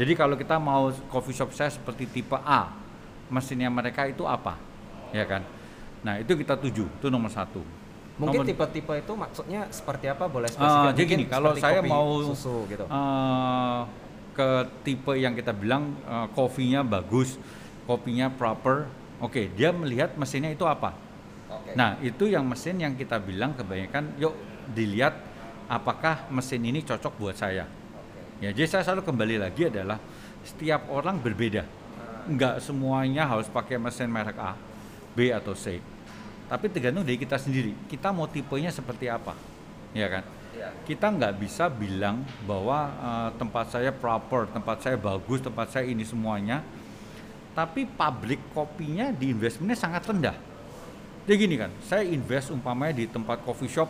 Jadi 0.00 0.12
kalau 0.16 0.38
kita 0.38 0.56
mau 0.56 0.88
coffee 1.12 1.36
shop 1.36 1.52
saya 1.52 1.68
seperti 1.68 2.08
tipe 2.08 2.36
A 2.40 2.72
mesinnya 3.28 3.68
mereka 3.68 4.08
itu 4.08 4.24
apa? 4.24 4.56
Ya 5.12 5.24
kan? 5.28 5.44
Nah 6.00 6.16
itu 6.18 6.32
kita 6.36 6.56
tuju 6.56 6.88
itu 6.88 7.06
nomor 7.12 7.28
satu. 7.28 7.60
Mungkin 8.20 8.44
tipe-tipe 8.44 8.92
itu 9.00 9.12
maksudnya 9.16 9.64
seperti 9.72 10.12
apa? 10.12 10.28
Boleh 10.28 10.52
spesifik 10.52 10.92
uh, 10.92 10.92
jadi 10.92 11.08
gini 11.08 11.24
kalau 11.24 11.56
saya 11.56 11.80
mau 11.80 12.20
susu 12.20 12.68
gitu. 12.68 12.84
uh, 12.84 13.88
ke 14.36 14.48
tipe 14.84 15.16
yang 15.16 15.32
kita 15.32 15.56
bilang 15.56 15.96
uh, 16.04 16.28
kopinya 16.36 16.84
bagus 16.84 17.40
kopinya 17.88 18.28
proper 18.28 18.86
oke 19.18 19.32
okay, 19.34 19.48
dia 19.56 19.72
melihat 19.72 20.12
mesinnya 20.20 20.52
itu 20.52 20.68
apa. 20.68 20.92
Okay. 21.48 21.74
Nah 21.74 21.96
itu 22.04 22.28
yang 22.28 22.44
mesin 22.44 22.76
yang 22.76 22.92
kita 22.92 23.16
bilang 23.16 23.56
kebanyakan 23.56 24.14
yuk 24.20 24.36
dilihat 24.76 25.16
apakah 25.66 26.28
mesin 26.28 26.60
ini 26.60 26.84
cocok 26.84 27.16
buat 27.16 27.36
saya. 27.40 27.64
Ya 28.40 28.50
jadi 28.50 28.66
saya 28.66 28.82
selalu 28.88 29.04
kembali 29.04 29.36
lagi 29.36 29.68
adalah 29.68 30.00
setiap 30.42 30.88
orang 30.88 31.20
berbeda. 31.20 31.68
Enggak 32.24 32.64
semuanya 32.64 33.28
harus 33.28 33.48
pakai 33.48 33.76
mesin 33.76 34.08
merek 34.08 34.36
A, 34.40 34.56
B 35.12 35.28
atau 35.30 35.52
C. 35.52 35.80
Tapi 36.48 36.66
tergantung 36.72 37.04
dari 37.04 37.20
kita 37.20 37.36
sendiri. 37.36 37.76
Kita 37.86 38.10
mau 38.10 38.26
tipenya 38.26 38.72
seperti 38.72 39.06
apa, 39.06 39.36
ya 39.92 40.08
kan? 40.08 40.24
Ya. 40.56 40.74
Kita 40.82 41.12
nggak 41.12 41.38
bisa 41.38 41.70
bilang 41.70 42.26
bahwa 42.48 42.90
uh, 42.98 43.30
tempat 43.38 43.70
saya 43.70 43.94
proper, 43.94 44.50
tempat 44.50 44.82
saya 44.82 44.96
bagus, 44.98 45.38
tempat 45.44 45.70
saya 45.70 45.86
ini 45.86 46.02
semuanya. 46.02 46.64
Tapi 47.54 47.86
pabrik 47.86 48.40
kopinya 48.56 49.12
di 49.12 49.30
investmentnya 49.30 49.78
sangat 49.78 50.02
rendah 50.08 50.50
jadi 51.30 51.46
gini 51.46 51.56
kan, 51.62 51.70
saya 51.84 52.02
invest 52.02 52.50
umpamanya 52.50 52.96
di 52.96 53.04
tempat 53.06 53.44
coffee 53.44 53.70
shop 53.70 53.86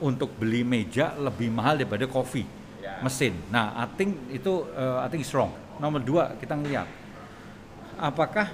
untuk 0.00 0.32
beli 0.38 0.62
meja 0.62 1.12
lebih 1.18 1.52
mahal 1.52 1.76
daripada 1.76 2.08
kopi 2.08 2.46
yeah. 2.80 2.98
mesin. 3.04 3.36
Nah, 3.52 3.76
I 3.76 3.86
think 3.94 4.16
itu 4.32 4.64
uh, 4.74 5.04
I 5.04 5.08
think 5.12 5.22
is 5.22 5.32
wrong. 5.36 5.52
Nomor 5.76 6.00
dua 6.00 6.34
kita 6.40 6.56
ngeliat 6.56 6.88
apakah 8.00 8.48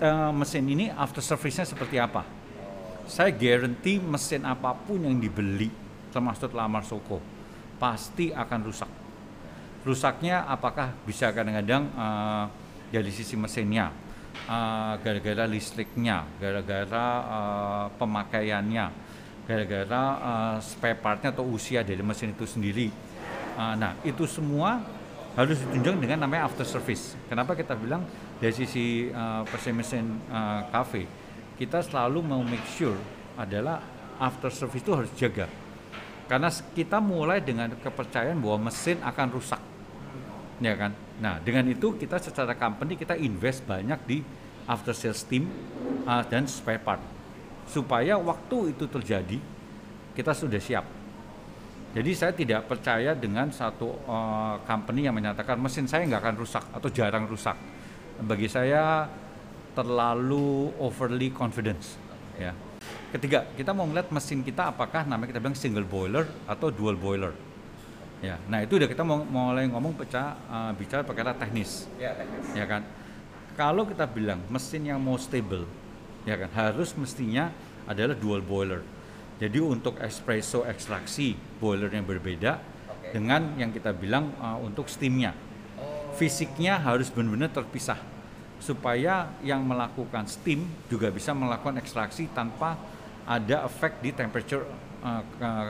uh, 0.00 0.32
mesin 0.40 0.68
ini 0.68 0.92
after 0.92 1.24
service-nya 1.24 1.64
seperti 1.64 1.96
apa. 1.96 2.22
Saya 3.08 3.30
guarantee 3.32 4.02
mesin 4.02 4.44
apa 4.44 4.74
pun 4.74 5.00
yang 5.00 5.16
dibeli 5.16 5.70
termasuk 6.10 6.52
lamar 6.52 6.82
soko 6.82 7.22
pasti 7.76 8.32
akan 8.32 8.60
rusak. 8.64 8.90
Rusaknya 9.86 10.42
apakah 10.48 10.90
bisa 11.06 11.30
kadang-kadang 11.30 11.86
uh, 11.94 12.50
dari 12.90 13.10
sisi 13.10 13.34
mesinnya, 13.34 13.90
eh, 14.46 14.94
gara-gara 15.02 15.44
listriknya, 15.46 16.26
gara-gara 16.38 17.06
uh, 17.22 17.86
pemakaiannya, 17.98 18.86
gara-gara 19.46 20.02
uh, 20.18 20.56
spare 20.62 20.98
partnya 20.98 21.30
atau 21.34 21.46
usia 21.46 21.82
dari 21.82 22.02
mesin 22.02 22.34
itu 22.34 22.46
sendiri. 22.46 22.88
Uh, 23.56 23.74
nah 23.74 23.96
itu 24.04 24.28
semua 24.28 24.84
harus 25.32 25.56
ditunjang 25.64 25.96
dengan 25.96 26.28
namanya 26.28 26.48
after 26.48 26.64
service. 26.64 27.16
Kenapa 27.28 27.56
kita 27.56 27.72
bilang 27.72 28.04
dari 28.36 28.52
sisi 28.52 29.08
uh, 29.08 29.44
mesin 29.72 30.20
uh, 30.28 30.68
cafe 30.68 31.08
kita 31.56 31.80
selalu 31.80 32.20
mau 32.20 32.44
make 32.44 32.64
sure 32.76 32.96
adalah 33.40 33.80
after 34.20 34.52
service 34.52 34.84
itu 34.84 34.92
harus 34.92 35.10
jaga. 35.16 35.48
Karena 36.28 36.52
kita 36.52 37.00
mulai 37.00 37.40
dengan 37.40 37.72
kepercayaan 37.72 38.36
bahwa 38.36 38.68
mesin 38.68 38.98
akan 39.00 39.26
rusak, 39.30 39.62
ya 40.60 40.74
kan? 40.74 40.92
Nah, 41.22 41.40
dengan 41.40 41.64
itu 41.70 41.96
kita 41.96 42.20
secara 42.20 42.52
company 42.58 42.98
kita 42.98 43.16
invest 43.16 43.64
banyak 43.64 44.00
di 44.04 44.18
after 44.68 44.92
sales 44.92 45.22
team 45.24 45.48
uh, 46.04 46.20
dan 46.28 46.44
spare 46.44 46.82
part 46.82 47.00
supaya 47.66 48.18
waktu 48.18 48.74
itu 48.76 48.84
terjadi 48.90 49.38
kita 50.12 50.32
sudah 50.34 50.60
siap. 50.60 50.95
Jadi 51.96 52.10
saya 52.12 52.32
tidak 52.36 52.68
percaya 52.68 53.16
dengan 53.16 53.48
satu 53.48 53.88
uh, 54.04 54.60
company 54.68 55.08
yang 55.08 55.16
menyatakan 55.16 55.56
mesin 55.56 55.88
saya 55.88 56.04
nggak 56.04 56.20
akan 56.20 56.36
rusak 56.36 56.64
atau 56.76 56.88
jarang 56.92 57.24
rusak. 57.24 57.56
Bagi 58.20 58.52
saya 58.52 59.08
terlalu 59.72 60.76
overly 60.76 61.32
confidence. 61.32 61.96
Ya. 62.36 62.52
Ketiga, 63.16 63.48
kita 63.56 63.72
mau 63.72 63.88
melihat 63.88 64.12
mesin 64.12 64.44
kita 64.44 64.76
apakah 64.76 65.08
namanya 65.08 65.32
kita 65.32 65.40
bilang 65.40 65.56
single 65.56 65.88
boiler 65.88 66.28
atau 66.44 66.68
dual 66.68 67.00
boiler 67.00 67.32
Ya, 68.24 68.40
nah 68.48 68.64
itu 68.64 68.80
udah 68.80 68.88
kita 68.88 69.04
mau 69.04 69.20
mulai 69.20 69.68
ngomong 69.68 69.92
pecah 69.92 70.40
uh, 70.48 70.72
bicara 70.72 71.04
perkara 71.04 71.36
teknis. 71.36 71.84
Ya, 72.00 72.16
teknis. 72.16 72.48
Ya 72.56 72.64
kan. 72.64 72.80
Kalau 73.56 73.84
kita 73.84 74.08
bilang 74.08 74.40
mesin 74.48 74.88
yang 74.88 75.00
mau 75.00 75.20
stable, 75.20 75.68
ya 76.24 76.36
kan 76.36 76.48
harus 76.52 76.96
mestinya 76.96 77.52
adalah 77.84 78.16
dual 78.16 78.40
boiler. 78.40 78.84
Jadi 79.36 79.60
untuk 79.60 80.00
espresso 80.00 80.64
ekstraksi 80.64 81.36
boiler 81.60 81.92
yang 81.92 82.08
berbeda 82.08 82.56
okay. 82.88 83.12
dengan 83.12 83.52
yang 83.60 83.68
kita 83.68 83.92
bilang 83.92 84.32
uh, 84.40 84.56
untuk 84.64 84.88
steamnya. 84.88 85.36
Oh. 85.76 86.16
Fisiknya 86.16 86.80
harus 86.80 87.12
benar-benar 87.12 87.52
terpisah 87.52 88.00
supaya 88.56 89.28
yang 89.44 89.60
melakukan 89.60 90.24
steam 90.24 90.64
juga 90.88 91.12
bisa 91.12 91.36
melakukan 91.36 91.76
ekstraksi 91.76 92.32
tanpa 92.32 92.80
ada 93.28 93.68
efek 93.68 94.00
di 94.00 94.16
temperature 94.16 94.64
uh, 95.04 95.22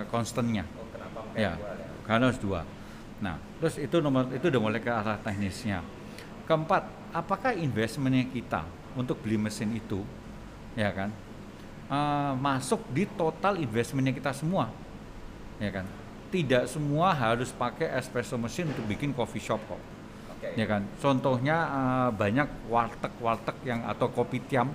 constantnya. 0.06 0.62
Oh, 0.78 0.87
ya 1.35 1.58
karena 2.06 2.30
harus 2.30 2.38
dua. 2.38 2.62
Nah, 3.18 3.37
terus 3.58 3.76
itu 3.82 3.99
nomor 3.99 4.30
itu 4.30 4.46
udah 4.46 4.62
mulai 4.62 4.78
ke 4.78 4.88
arah 4.92 5.18
teknisnya. 5.18 5.82
Keempat, 6.46 6.87
apakah 7.11 7.50
investmentnya 7.58 8.23
kita 8.30 8.62
untuk 8.94 9.18
beli 9.18 9.35
mesin 9.35 9.75
itu, 9.75 10.06
ya 10.78 10.94
kan, 10.94 11.11
uh, 11.90 12.32
masuk 12.38 12.82
di 12.92 13.04
total 13.04 13.58
investmentnya 13.58 14.14
kita 14.14 14.32
semua, 14.36 14.70
ya 15.60 15.70
kan? 15.70 15.86
Tidak 16.26 16.66
semua 16.66 17.14
harus 17.14 17.54
pakai 17.54 17.90
espresso 17.96 18.34
mesin 18.36 18.68
untuk 18.70 18.84
bikin 18.84 19.14
coffee 19.14 19.42
shop 19.42 19.62
kok, 19.66 19.80
okay. 20.36 20.58
ya 20.58 20.66
kan? 20.66 20.82
Contohnya 20.98 21.56
uh, 21.70 22.08
banyak 22.10 22.68
warteg-warteg 22.68 23.56
yang 23.64 23.86
atau 23.86 24.10
kopi 24.10 24.42
tiam 24.44 24.70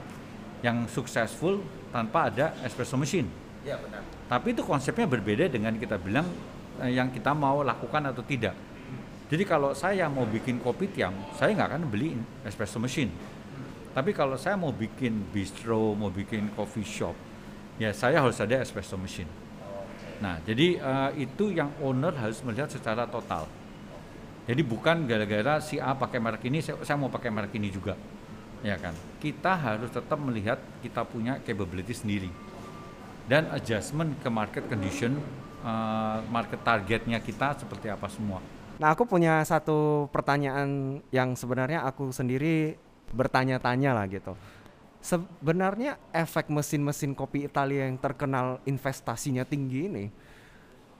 yang 0.61 0.85
successful 0.87 1.59
tanpa 1.91 2.31
ada 2.31 2.55
espresso 2.63 2.95
mesin. 2.95 3.27
Ya 3.61 3.77
benar. 3.77 4.01
Tapi 4.31 4.55
itu 4.55 4.63
konsepnya 4.65 5.05
berbeda 5.05 5.45
dengan 5.51 5.75
kita 5.77 5.99
bilang 6.01 6.25
Eh, 6.81 6.97
yang 6.97 7.13
kita 7.13 7.35
mau 7.37 7.61
lakukan 7.61 8.01
atau 8.09 8.25
tidak. 8.25 8.57
Jadi 9.29 9.43
kalau 9.45 9.71
saya 9.77 10.09
mau 10.09 10.25
bikin 10.25 10.57
kopi 10.59 10.89
tiam, 10.91 11.13
saya 11.37 11.53
nggak 11.53 11.69
akan 11.77 11.83
beli 11.87 12.17
espresso 12.43 12.81
machine. 12.81 13.13
Tapi 13.91 14.15
kalau 14.15 14.39
saya 14.39 14.55
mau 14.55 14.71
bikin 14.71 15.27
bistro, 15.36 15.91
mau 15.91 16.07
bikin 16.07 16.48
coffee 16.55 16.88
shop, 16.88 17.15
ya 17.75 17.91
saya 17.91 18.24
harus 18.24 18.39
ada 18.39 18.63
espresso 18.63 18.95
machine. 18.95 19.27
Nah, 20.24 20.39
jadi 20.48 20.79
uh, 20.79 21.12
itu 21.17 21.51
yang 21.51 21.75
owner 21.83 22.15
harus 22.15 22.39
melihat 22.45 22.71
secara 22.71 23.03
total. 23.10 23.50
Jadi 24.48 24.62
bukan 24.63 25.03
gara-gara 25.05 25.60
si 25.60 25.75
A 25.77 25.91
pakai 25.91 26.24
merek 26.24 26.48
ini, 26.48 26.63
saya, 26.63 26.79
saya 26.88 26.95
mau 26.95 27.12
pakai 27.12 27.29
merek 27.29 27.51
ini 27.57 27.67
juga, 27.67 28.00
ya 28.63 28.79
kan? 28.79 28.95
Kita 29.19 29.60
harus 29.60 29.91
tetap 29.91 30.17
melihat 30.17 30.62
kita 30.79 31.03
punya 31.03 31.41
capability 31.43 31.91
sendiri 31.91 32.31
dan 33.27 33.51
adjustment 33.53 34.17
ke 34.24 34.29
market 34.31 34.65
condition 34.71 35.19
uh, 35.62 36.19
market 36.29 36.60
targetnya 36.63 37.21
kita 37.21 37.60
seperti 37.60 37.91
apa 37.91 38.07
semua. 38.10 38.41
Nah, 38.81 38.98
aku 38.98 39.05
punya 39.05 39.45
satu 39.45 40.10
pertanyaan 40.10 41.01
yang 41.13 41.38
sebenarnya 41.38 41.86
aku 41.86 42.10
sendiri 42.10 42.79
bertanya-tanya 43.10 43.98
lah 43.98 44.05
gitu. 44.05 44.38
Sebenarnya 45.01 45.98
efek 46.13 46.53
mesin-mesin 46.53 47.17
kopi 47.17 47.50
Italia 47.50 47.89
yang 47.89 47.98
terkenal 47.98 48.62
investasinya 48.70 49.41
tinggi 49.41 49.89
ini 49.89 50.05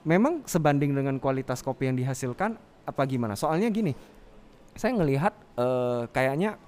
memang 0.02 0.42
sebanding 0.46 0.92
dengan 0.92 1.16
kualitas 1.22 1.62
kopi 1.62 1.86
yang 1.86 1.96
dihasilkan 1.98 2.58
apa 2.82 3.02
gimana? 3.06 3.38
Soalnya 3.38 3.70
gini, 3.70 3.94
saya 4.74 4.98
ngelihat 4.98 5.34
eh, 5.58 6.02
kayaknya 6.10 6.58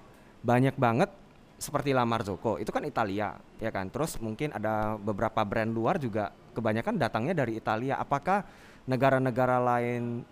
banyak 0.45 0.77
banget 0.79 1.11
seperti 1.59 1.97
La 1.97 2.05
Marzocco 2.05 2.61
itu 2.61 2.71
kan 2.71 2.87
Italia 2.87 3.35
ya 3.59 3.71
kan. 3.75 3.91
Terus 3.91 4.19
mungkin 4.23 4.55
ada 4.55 4.95
beberapa 4.99 5.43
brand 5.43 5.71
luar 5.71 5.99
juga 5.99 6.31
kebanyakan 6.55 6.95
datangnya 6.99 7.35
dari 7.35 7.59
Italia. 7.59 7.99
Apakah 7.99 8.47
negara-negara 8.87 9.59
lain 9.59 10.23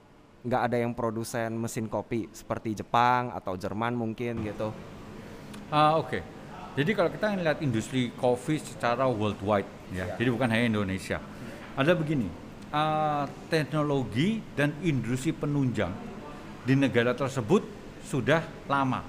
nggak 0.43 0.63
ada 0.71 0.77
yang 0.83 0.93
produsen 0.93 1.55
mesin 1.55 1.87
kopi 1.87 2.27
seperti 2.35 2.83
Jepang 2.83 3.31
atau 3.31 3.55
Jerman 3.55 3.95
mungkin 3.95 4.43
gitu? 4.43 4.75
Ah, 5.71 5.97
Oke, 5.97 6.21
jadi 6.75 6.91
kalau 6.99 7.11
kita 7.15 7.33
melihat 7.39 7.59
industri 7.63 8.11
kopi 8.19 8.59
secara 8.59 9.07
worldwide, 9.07 9.69
ya, 9.95 10.19
jadi 10.19 10.29
bukan 10.35 10.51
hanya 10.51 10.67
Indonesia. 10.69 11.23
Ada 11.79 11.95
begini, 11.95 12.27
ah, 12.75 13.25
teknologi 13.49 14.43
dan 14.59 14.75
industri 14.83 15.31
penunjang 15.31 15.95
di 16.67 16.75
negara 16.75 17.15
tersebut 17.15 17.63
sudah 18.03 18.43
lama. 18.67 19.07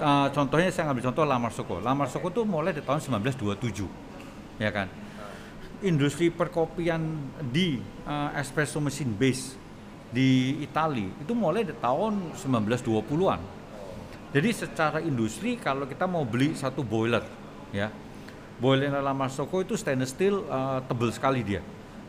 Ah, 0.00 0.32
contohnya 0.32 0.72
saya 0.72 0.90
ngambil 0.90 1.04
contoh 1.12 1.24
La 1.28 1.38
Marzocco. 1.38 1.76
La 1.84 1.92
Marzocco 1.92 2.32
itu 2.32 2.42
mulai 2.48 2.72
di 2.72 2.80
tahun 2.80 2.98
1927, 2.98 3.86
ya 4.56 4.72
kan. 4.72 4.88
Industri 5.84 6.32
perkopian 6.32 7.02
di 7.52 7.76
ah, 8.08 8.32
espresso 8.40 8.80
mesin 8.80 9.12
base 9.12 9.65
di 10.16 10.64
Italia 10.64 11.12
itu 11.20 11.36
mulai 11.36 11.60
di 11.60 11.76
tahun 11.76 12.32
1920-an. 12.32 13.40
Jadi 14.32 14.48
secara 14.56 14.98
industri 15.04 15.60
kalau 15.60 15.84
kita 15.84 16.08
mau 16.08 16.24
beli 16.24 16.56
satu 16.56 16.80
boiler, 16.80 17.20
ya, 17.68 17.92
boiler 18.56 18.96
La 19.04 19.12
Marzocco 19.12 19.60
itu 19.60 19.76
stainless 19.76 20.16
steel 20.16 20.40
eh, 20.40 20.80
tebel 20.88 21.12
sekali 21.12 21.44
dia, 21.44 21.60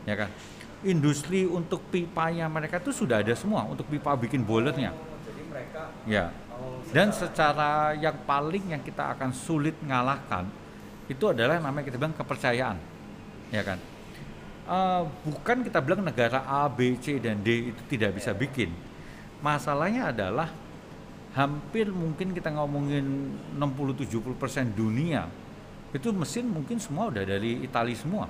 ya 0.07 0.15
kan. 0.15 0.31
Industri 0.87 1.43
untuk 1.43 1.83
pipanya 1.91 2.47
mereka 2.47 2.79
itu 2.79 2.95
sudah 2.95 3.19
ada 3.19 3.35
semua 3.35 3.67
untuk 3.67 3.83
pipa 3.91 4.15
bikin 4.15 4.47
boilernya, 4.47 4.95
Jadi 5.27 5.41
mereka 5.51 5.91
ya. 6.07 6.31
Dan 6.89 7.11
secara 7.11 7.93
yang 7.93 8.15
paling 8.23 8.71
yang 8.71 8.81
kita 8.81 9.13
akan 9.13 9.29
sulit 9.35 9.75
ngalahkan 9.83 10.47
itu 11.11 11.27
adalah 11.27 11.59
namanya 11.59 11.91
kita 11.91 11.99
bilang 11.99 12.15
kepercayaan, 12.15 12.77
ya 13.51 13.61
kan. 13.67 13.96
Eh, 14.67 15.03
bukan 15.23 15.63
kita 15.63 15.79
bilang 15.79 16.03
negara 16.03 16.43
A, 16.43 16.67
B, 16.67 16.99
C 16.99 17.23
dan 17.23 17.39
D 17.39 17.71
itu 17.71 17.81
tidak 17.87 18.19
bisa 18.19 18.35
bikin. 18.35 18.67
Masalahnya 19.39 20.11
adalah 20.11 20.51
hampir 21.31 21.87
mungkin 21.87 22.35
kita 22.35 22.51
ngomongin 22.51 23.31
60-70% 23.55 24.75
dunia 24.75 25.23
itu 25.95 26.11
mesin 26.11 26.51
mungkin 26.51 26.83
semua 26.83 27.07
udah 27.07 27.23
dari 27.23 27.63
Italia 27.63 27.95
semua. 27.95 28.27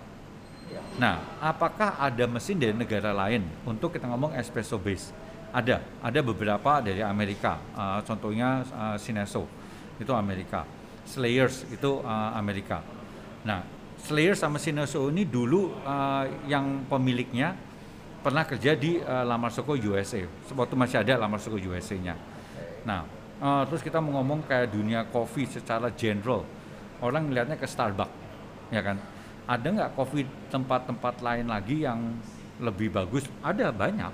Nah, 1.01 1.17
apakah 1.41 1.97
ada 1.97 2.29
mesin 2.29 2.61
dari 2.61 2.75
negara 2.75 3.15
lain 3.17 3.41
untuk 3.65 3.97
kita 3.97 4.05
ngomong 4.05 4.37
espresso 4.37 4.77
base? 4.77 5.09
Ada, 5.49 5.81
ada 6.05 6.19
beberapa 6.21 6.85
dari 6.85 7.01
Amerika. 7.01 7.57
Uh, 7.73 7.99
contohnya 8.05 8.61
uh, 8.77 8.97
Sineso 8.99 9.49
itu 9.97 10.13
Amerika, 10.13 10.69
Slayers 11.01 11.65
itu 11.71 12.03
uh, 12.05 12.35
Amerika. 12.37 12.83
Nah, 13.41 13.76
Slayers 14.07 14.39
sama 14.39 14.55
Sineso 14.55 15.11
ini 15.11 15.27
dulu 15.27 15.75
uh, 15.83 16.23
yang 16.47 16.87
pemiliknya 16.87 17.59
pernah 18.23 18.47
kerja 18.47 18.71
di 18.71 19.03
uh, 19.03 19.27
La 19.27 19.35
Marzocco 19.35 19.75
USA. 19.75 20.23
Waktu 20.55 20.75
masih 20.79 21.03
ada 21.03 21.19
La 21.19 21.27
Marzocco 21.27 21.59
USA-nya. 21.59 22.15
Nah, 22.87 23.03
eh, 23.43 23.63
terus 23.67 23.83
kita 23.83 23.99
mau 23.99 24.15
ngomong 24.23 24.47
kayak 24.47 24.71
dunia 24.71 25.03
kopi 25.11 25.43
secara 25.43 25.91
general, 25.91 26.47
orang 27.03 27.27
ngelihatnya 27.27 27.59
ke 27.59 27.67
Starbucks, 27.67 28.15
ya 28.71 28.79
kan? 28.79 28.95
Ada 29.43 29.67
nggak 29.67 29.91
kopi 29.91 30.23
tempat-tempat 30.47 31.19
lain 31.19 31.51
lagi 31.51 31.83
yang 31.83 32.15
lebih 32.63 32.95
bagus? 32.95 33.27
Ada 33.43 33.75
banyak. 33.75 34.11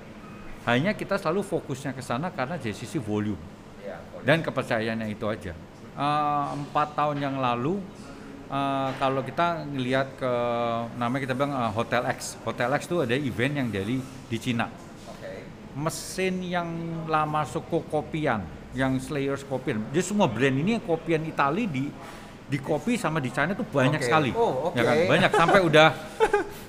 Hanya 0.66 0.98
kita 0.98 1.22
selalu 1.22 1.46
fokusnya 1.46 1.94
ke 1.94 2.02
sana 2.02 2.34
karena 2.34 2.58
dari 2.58 2.74
sisi 2.74 2.98
volume 2.98 3.38
dan 4.26 4.42
kepercayaannya 4.42 5.08
itu 5.14 5.26
aja. 5.30 5.54
Eh, 5.94 6.46
Empat 6.58 6.98
tahun 6.98 7.22
yang 7.22 7.38
lalu, 7.38 7.78
eh, 8.54 8.90
kalau 9.02 9.26
kita 9.26 9.66
ngelihat 9.66 10.08
ke 10.22 10.34
namanya 11.02 11.22
kita 11.26 11.34
bilang 11.34 11.54
eh, 11.58 11.72
Hotel 11.74 12.06
X, 12.14 12.38
Hotel 12.46 12.70
X 12.78 12.86
itu 12.86 13.02
ada 13.02 13.18
event 13.18 13.54
yang 13.66 13.68
dari 13.74 13.98
di 14.30 14.38
Cina 14.38 14.70
mesin 15.74 16.38
yang 16.46 16.70
lama 17.10 17.42
suku 17.50 17.82
kopian, 17.90 18.46
yang 18.78 18.98
Slayers 19.02 19.42
kopian. 19.42 19.82
Jadi 19.90 20.06
semua 20.06 20.30
brand 20.30 20.54
ini 20.54 20.78
yang 20.78 20.86
kopian 20.86 21.26
Itali 21.26 21.66
di 21.66 21.86
di 22.44 22.58
kopi 22.62 23.00
sama 23.00 23.18
di 23.18 23.34
China 23.34 23.58
itu 23.58 23.66
banyak 23.66 23.98
Oke. 23.98 24.06
sekali. 24.06 24.30
Oh, 24.38 24.70
oke. 24.70 24.78
Ya 24.78 24.84
kan? 24.86 24.96
Banyak 25.10 25.32
sampai 25.34 25.60
udah 25.66 25.88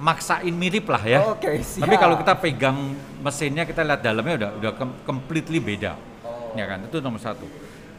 maksain 0.08 0.54
mirip 0.54 0.88
lah 0.88 1.02
ya. 1.04 1.20
Oke, 1.28 1.60
siap. 1.60 1.84
Tapi 1.84 1.94
kalau 2.00 2.16
kita 2.16 2.32
pegang 2.40 2.96
mesinnya 3.20 3.68
kita 3.68 3.84
lihat 3.84 4.00
dalamnya 4.00 4.34
udah 4.40 4.50
udah 4.56 4.72
com- 4.72 4.98
completely 5.04 5.60
beda. 5.60 5.98
Oh. 6.24 6.56
Ya 6.56 6.64
kan? 6.64 6.88
Itu 6.88 7.04
nomor 7.04 7.20
satu. 7.20 7.44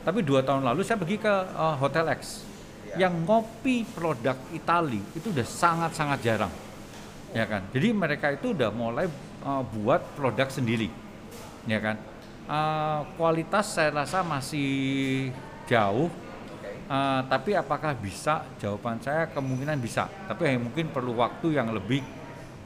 Tapi 0.01 0.25
dua 0.25 0.41
tahun 0.41 0.65
lalu 0.65 0.81
saya 0.81 0.97
pergi 0.97 1.21
ke 1.21 1.33
uh, 1.53 1.77
Hotel 1.77 2.09
X. 2.17 2.41
yang 2.95 3.13
ngopi 3.23 3.83
produk 3.87 4.35
Itali 4.51 4.99
itu 5.11 5.29
udah 5.29 5.43
sangat-sangat 5.43 6.19
jarang. 6.21 6.53
Ya 7.31 7.43
kan? 7.43 7.67
Jadi 7.71 7.91
mereka 7.91 8.31
itu 8.31 8.55
udah 8.55 8.71
mulai 8.71 9.11
uh, 9.43 9.63
buat 9.63 9.99
produk 10.15 10.47
sendiri. 10.47 10.87
Ya 11.65 11.79
kan? 11.79 11.95
Uh, 12.45 13.03
kualitas 13.17 13.75
saya 13.75 13.91
rasa 13.91 14.21
masih 14.21 14.69
jauh. 15.65 16.07
Uh, 16.85 17.21
tapi 17.25 17.57
apakah 17.57 17.97
bisa? 17.97 18.45
Jawaban 18.61 19.01
saya 19.01 19.25
kemungkinan 19.27 19.81
bisa. 19.81 20.05
Tapi 20.29 20.45
ya 20.45 20.55
mungkin 20.55 20.93
perlu 20.93 21.17
waktu 21.17 21.57
yang 21.57 21.73
lebih 21.73 22.05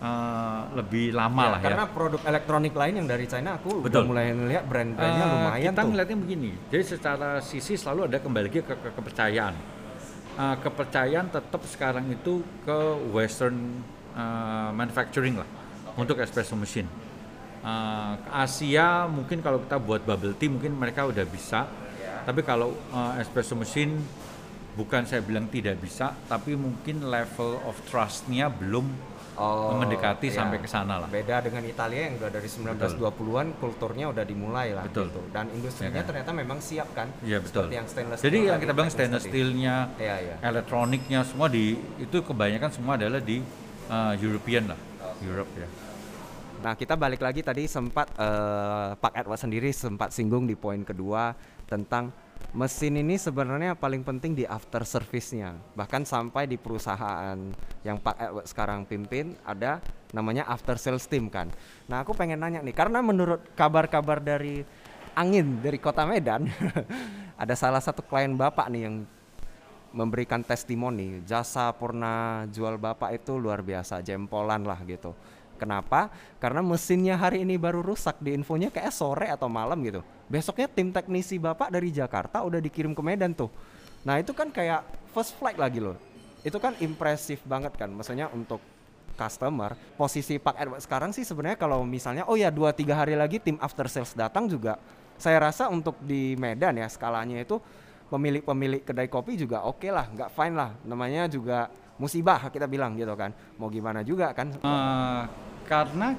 uh, 0.04 0.68
lebih 0.76 1.15
lama 1.15 1.39
Ya, 1.39 1.50
lah 1.56 1.60
ya. 1.60 1.65
karena 1.72 1.84
produk 1.88 2.22
elektronik 2.28 2.74
lain 2.76 2.94
yang 3.00 3.08
dari 3.08 3.26
China 3.26 3.56
aku 3.56 3.80
udah 3.80 3.86
Betul. 3.88 4.04
mulai 4.06 4.36
ngeliat 4.36 4.63
brand-brandnya 4.68 5.24
Eh, 5.24 5.32
lumayan 5.32 5.72
kita 5.72 5.82
tuh. 5.82 5.89
ngeliatnya 5.89 6.18
begini. 6.20 6.52
Jadi 6.68 6.84
secara 6.84 7.30
sisi 7.39 7.74
selalu 7.74 8.12
ada 8.12 8.18
kembali 8.20 8.44
lagi 8.52 8.60
ke, 8.60 8.76
ke 8.76 8.89
kepercayaan 8.92 9.56
Eh, 10.39 10.56
kepercayaan 10.63 11.28
tetap 11.28 11.60
sekarang 11.67 12.08
itu 12.15 12.39
ke 12.63 12.80
western 13.12 13.84
eh, 14.15 14.71
manufacturing 14.71 15.36
lah 15.36 15.49
untuk 15.99 16.15
espresso 16.23 16.56
machine. 16.56 16.88
Ke 17.60 18.32
Asia 18.32 19.04
mungkin 19.12 19.43
kalau 19.43 19.60
kita 19.60 19.75
buat 19.84 19.99
bubble 20.08 20.32
tea 20.39 20.47
mungkin 20.47 20.80
mereka 20.80 21.04
udah 21.04 21.28
bisa. 21.28 21.67
Tapi 22.23 22.39
kalau 22.47 22.71
eh, 22.71 23.19
espresso 23.19 23.52
machine 23.60 23.99
bukan 24.80 25.04
saya 25.04 25.19
bilang 25.19 25.52
tidak 25.52 25.75
bisa 25.84 26.15
tapi 26.32 26.56
mungkin 26.56 27.04
level 27.04 27.60
of 27.67 27.75
trustnya 27.91 28.47
belum 28.47 28.88
Oh, 29.39 29.80
mendekati 29.80 30.28
iya. 30.28 30.43
sampai 30.43 30.60
ke 30.60 30.67
sana 30.67 30.99
lah 30.99 31.08
Beda 31.08 31.39
dengan 31.39 31.63
Italia 31.63 32.12
yang 32.12 32.19
udah 32.19 32.28
dari 32.28 32.49
1920-an 32.52 33.47
kulturnya 33.63 34.12
udah 34.12 34.23
dimulai 34.28 34.75
lah 34.75 34.84
Betul. 34.84 35.08
gitu. 35.08 35.21
Dan 35.32 35.47
industrinya 35.56 35.95
Ya 35.95 36.04
kan? 36.04 36.08
ternyata 36.12 36.32
memang 36.36 36.60
siap 36.60 36.91
kan. 36.91 37.08
Iya 37.23 37.39
betul. 37.39 37.71
Seperti 37.71 37.78
yang 37.80 37.88
stainless 37.88 38.19
Jadi 38.19 38.38
steel 38.38 38.49
yang 38.52 38.60
kita 38.60 38.73
bilang 38.75 38.91
stainless 38.91 39.23
steelnya, 39.23 39.75
Iya, 39.95 40.15
iya. 40.19 40.36
elektroniknya 40.43 41.23
semua 41.23 41.47
di 41.47 41.80
itu 42.04 42.17
kebanyakan 42.19 42.69
semua 42.75 42.99
adalah 42.99 43.23
di 43.23 43.39
uh, 43.88 44.13
European 44.19 44.75
lah, 44.75 44.80
Europe 45.23 45.52
ya. 45.56 45.67
Nah, 46.60 46.75
kita 46.75 46.99
balik 46.99 47.23
lagi 47.23 47.39
tadi 47.39 47.71
sempat 47.71 48.12
eh, 48.19 48.91
Pak 48.99 49.15
Edward 49.15 49.39
sendiri 49.39 49.71
sempat 49.71 50.12
singgung 50.12 50.43
di 50.43 50.60
poin 50.60 50.84
kedua 50.84 51.32
tentang 51.63 52.12
mesin 52.52 52.97
ini 52.97 53.15
sebenarnya 53.15 53.78
paling 53.78 54.02
penting 54.02 54.34
di 54.34 54.43
after 54.45 54.82
service-nya. 54.82 55.54
Bahkan 55.78 56.04
sampai 56.06 56.49
di 56.49 56.58
perusahaan 56.58 57.38
yang 57.86 57.97
Pak 58.02 58.15
Edward 58.17 58.47
sekarang 58.49 58.80
pimpin 58.89 59.38
ada 59.45 59.78
namanya 60.12 60.49
after 60.49 60.75
sales 60.82 61.06
team 61.06 61.30
kan. 61.30 61.54
Nah, 61.86 62.02
aku 62.02 62.17
pengen 62.17 62.41
nanya 62.41 62.65
nih 62.65 62.73
karena 62.73 63.06
menurut 63.06 63.54
kabar-kabar 63.54 64.17
dari 64.17 64.65
angin 65.13 65.62
dari 65.62 65.78
Kota 65.78 66.08
Medan 66.10 66.49
ada 67.43 67.54
salah 67.54 67.82
satu 67.82 68.02
klien 68.02 68.34
Bapak 68.34 68.71
nih 68.73 68.82
yang 68.89 68.95
memberikan 69.89 70.45
testimoni 70.45 71.25
jasa 71.25 71.73
purna 71.73 72.45
jual 72.54 72.78
bapak 72.78 73.10
itu 73.17 73.41
luar 73.41 73.65
biasa 73.65 74.06
jempolan 74.06 74.62
lah 74.62 74.78
gitu 74.86 75.17
kenapa? 75.60 76.08
Karena 76.39 76.63
mesinnya 76.63 77.19
hari 77.19 77.43
ini 77.43 77.60
baru 77.60 77.84
rusak 77.84 78.17
di 78.24 78.32
infonya 78.32 78.72
kayak 78.72 78.95
sore 78.95 79.28
atau 79.28 79.52
malam 79.52 79.76
gitu. 79.84 80.00
Besoknya 80.32 80.72
tim 80.72 80.95
teknisi 80.95 81.36
bapak 81.36 81.67
dari 81.67 81.91
Jakarta 81.91 82.39
udah 82.48 82.63
dikirim 82.63 82.95
ke 82.95 83.02
Medan 83.04 83.36
tuh. 83.36 83.52
Nah 84.08 84.15
itu 84.15 84.32
kan 84.32 84.48
kayak 84.48 84.88
first 85.12 85.36
flight 85.36 85.60
lagi 85.60 85.84
loh. 85.84 86.00
Itu 86.39 86.56
kan 86.63 86.80
impresif 86.80 87.43
banget 87.43 87.76
kan 87.76 87.91
maksudnya 87.91 88.32
untuk 88.32 88.63
customer. 89.19 89.76
Posisi 90.00 90.39
Pak 90.39 90.56
Edward 90.56 90.80
sekarang 90.80 91.12
sih 91.12 91.28
sebenarnya 91.28 91.60
kalau 91.60 91.84
misalnya 91.84 92.24
oh 92.32 92.39
ya 92.39 92.48
dua 92.48 92.72
tiga 92.72 92.95
hari 92.95 93.19
lagi 93.19 93.43
tim 93.43 93.60
after 93.60 93.91
sales 93.91 94.15
datang 94.15 94.48
juga 94.48 94.80
saya 95.19 95.43
rasa 95.43 95.67
untuk 95.67 96.00
di 96.00 96.39
Medan 96.39 96.80
ya 96.80 96.88
skalanya 96.88 97.43
itu 97.43 97.60
pemilik-pemilik 98.08 98.82
kedai 98.88 99.12
kopi 99.12 99.36
juga 99.36 99.67
oke 99.67 99.91
lah 99.91 100.08
nggak 100.08 100.32
fine 100.32 100.56
lah. 100.56 100.72
Namanya 100.88 101.28
juga 101.28 101.67
musibah 102.00 102.48
kita 102.48 102.66
bilang 102.66 102.96
gitu 102.96 103.14
kan. 103.14 103.36
Mau 103.60 103.68
gimana 103.68 104.02
juga 104.02 104.32
kan? 104.32 104.56
Uh, 104.64 105.24
karena 105.68 106.16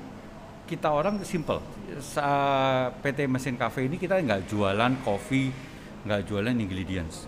kita 0.69 0.87
orang 0.93 1.19
simple, 1.27 1.59
Sa- 1.99 2.95
PT 3.03 3.27
Mesin 3.27 3.59
Cafe 3.59 3.90
ini 3.90 3.99
kita 3.99 4.21
nggak 4.23 4.47
jualan 4.47 4.93
kopi, 5.03 5.51
nggak 6.07 6.21
jualan 6.31 6.55
ingredients. 6.55 7.27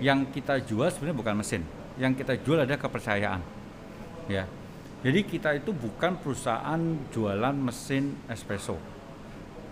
Yang 0.00 0.40
kita 0.40 0.64
jual 0.64 0.88
sebenarnya 0.88 1.18
bukan 1.20 1.34
mesin, 1.36 1.62
yang 2.00 2.16
kita 2.16 2.40
jual 2.40 2.64
ada 2.64 2.80
kepercayaan, 2.80 3.44
ya. 4.32 4.48
Jadi 5.04 5.20
kita 5.28 5.60
itu 5.60 5.76
bukan 5.76 6.16
perusahaan 6.16 6.80
jualan 7.12 7.56
mesin 7.56 8.16
espresso. 8.32 8.80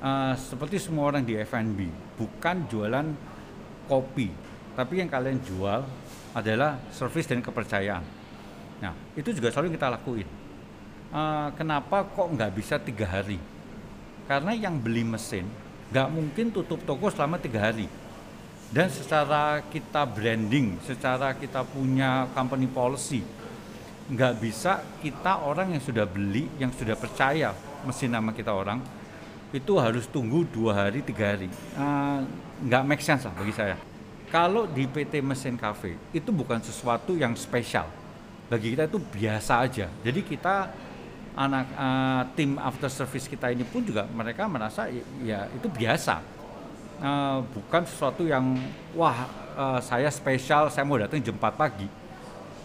Uh, 0.04 0.36
seperti 0.36 0.76
semua 0.76 1.08
orang 1.08 1.24
di 1.24 1.32
F&B, 1.40 1.88
bukan 2.20 2.68
jualan 2.68 3.08
kopi, 3.88 4.28
tapi 4.78 5.02
yang 5.02 5.10
kalian 5.10 5.42
jual 5.42 5.82
adalah 6.30 6.78
service 6.94 7.26
dan 7.26 7.42
kepercayaan. 7.42 8.06
Nah, 8.78 8.94
itu 9.18 9.34
juga 9.34 9.50
selalu 9.50 9.74
kita 9.74 9.90
lakuin. 9.90 10.28
Uh, 11.10 11.50
kenapa 11.58 12.06
kok 12.06 12.30
nggak 12.30 12.54
bisa 12.54 12.78
tiga 12.78 13.10
hari? 13.10 13.42
Karena 14.30 14.54
yang 14.54 14.78
beli 14.78 15.02
mesin 15.02 15.50
nggak 15.90 16.08
mungkin 16.14 16.54
tutup 16.54 16.78
toko 16.86 17.10
selama 17.10 17.42
tiga 17.42 17.58
hari. 17.58 17.90
Dan 18.70 18.86
secara 18.86 19.66
kita 19.66 20.06
branding, 20.06 20.78
secara 20.86 21.34
kita 21.34 21.64
punya 21.66 22.30
company 22.36 22.68
policy, 22.70 23.24
nggak 24.12 24.34
bisa 24.38 24.84
kita 25.02 25.42
orang 25.42 25.74
yang 25.74 25.82
sudah 25.82 26.06
beli, 26.06 26.46
yang 26.60 26.70
sudah 26.70 26.94
percaya 26.94 27.50
mesin 27.82 28.14
nama 28.14 28.30
kita 28.30 28.52
orang, 28.54 28.78
itu 29.50 29.74
harus 29.80 30.06
tunggu 30.06 30.46
dua 30.46 30.86
hari, 30.86 31.02
tiga 31.02 31.34
hari. 31.34 31.48
Uh, 31.74 32.22
nggak 32.62 32.82
make 32.86 33.02
sense 33.02 33.24
lah 33.24 33.34
bagi 33.34 33.56
saya. 33.56 33.87
Kalau 34.28 34.68
di 34.68 34.84
PT 34.84 35.24
Mesin 35.24 35.56
Cafe 35.56 35.96
itu 36.12 36.28
bukan 36.28 36.60
sesuatu 36.60 37.16
yang 37.16 37.32
spesial. 37.32 37.88
Bagi 38.52 38.76
kita 38.76 38.84
itu 38.84 39.00
biasa 39.00 39.64
aja. 39.64 39.88
Jadi 40.04 40.20
kita 40.20 40.68
anak 41.32 41.66
uh, 41.72 42.22
tim 42.36 42.60
after 42.60 42.92
service 42.92 43.24
kita 43.24 43.48
ini 43.48 43.64
pun 43.64 43.80
juga 43.80 44.04
mereka 44.04 44.44
merasa 44.44 44.92
ya 45.24 45.48
itu 45.56 45.68
biasa. 45.72 46.20
Uh, 46.98 47.40
bukan 47.56 47.88
sesuatu 47.88 48.26
yang 48.28 48.58
wah 48.92 49.24
uh, 49.56 49.80
saya 49.80 50.12
spesial, 50.12 50.68
saya 50.68 50.84
mau 50.84 51.00
datang 51.00 51.24
jam 51.24 51.32
4 51.32 51.48
pagi. 51.56 51.88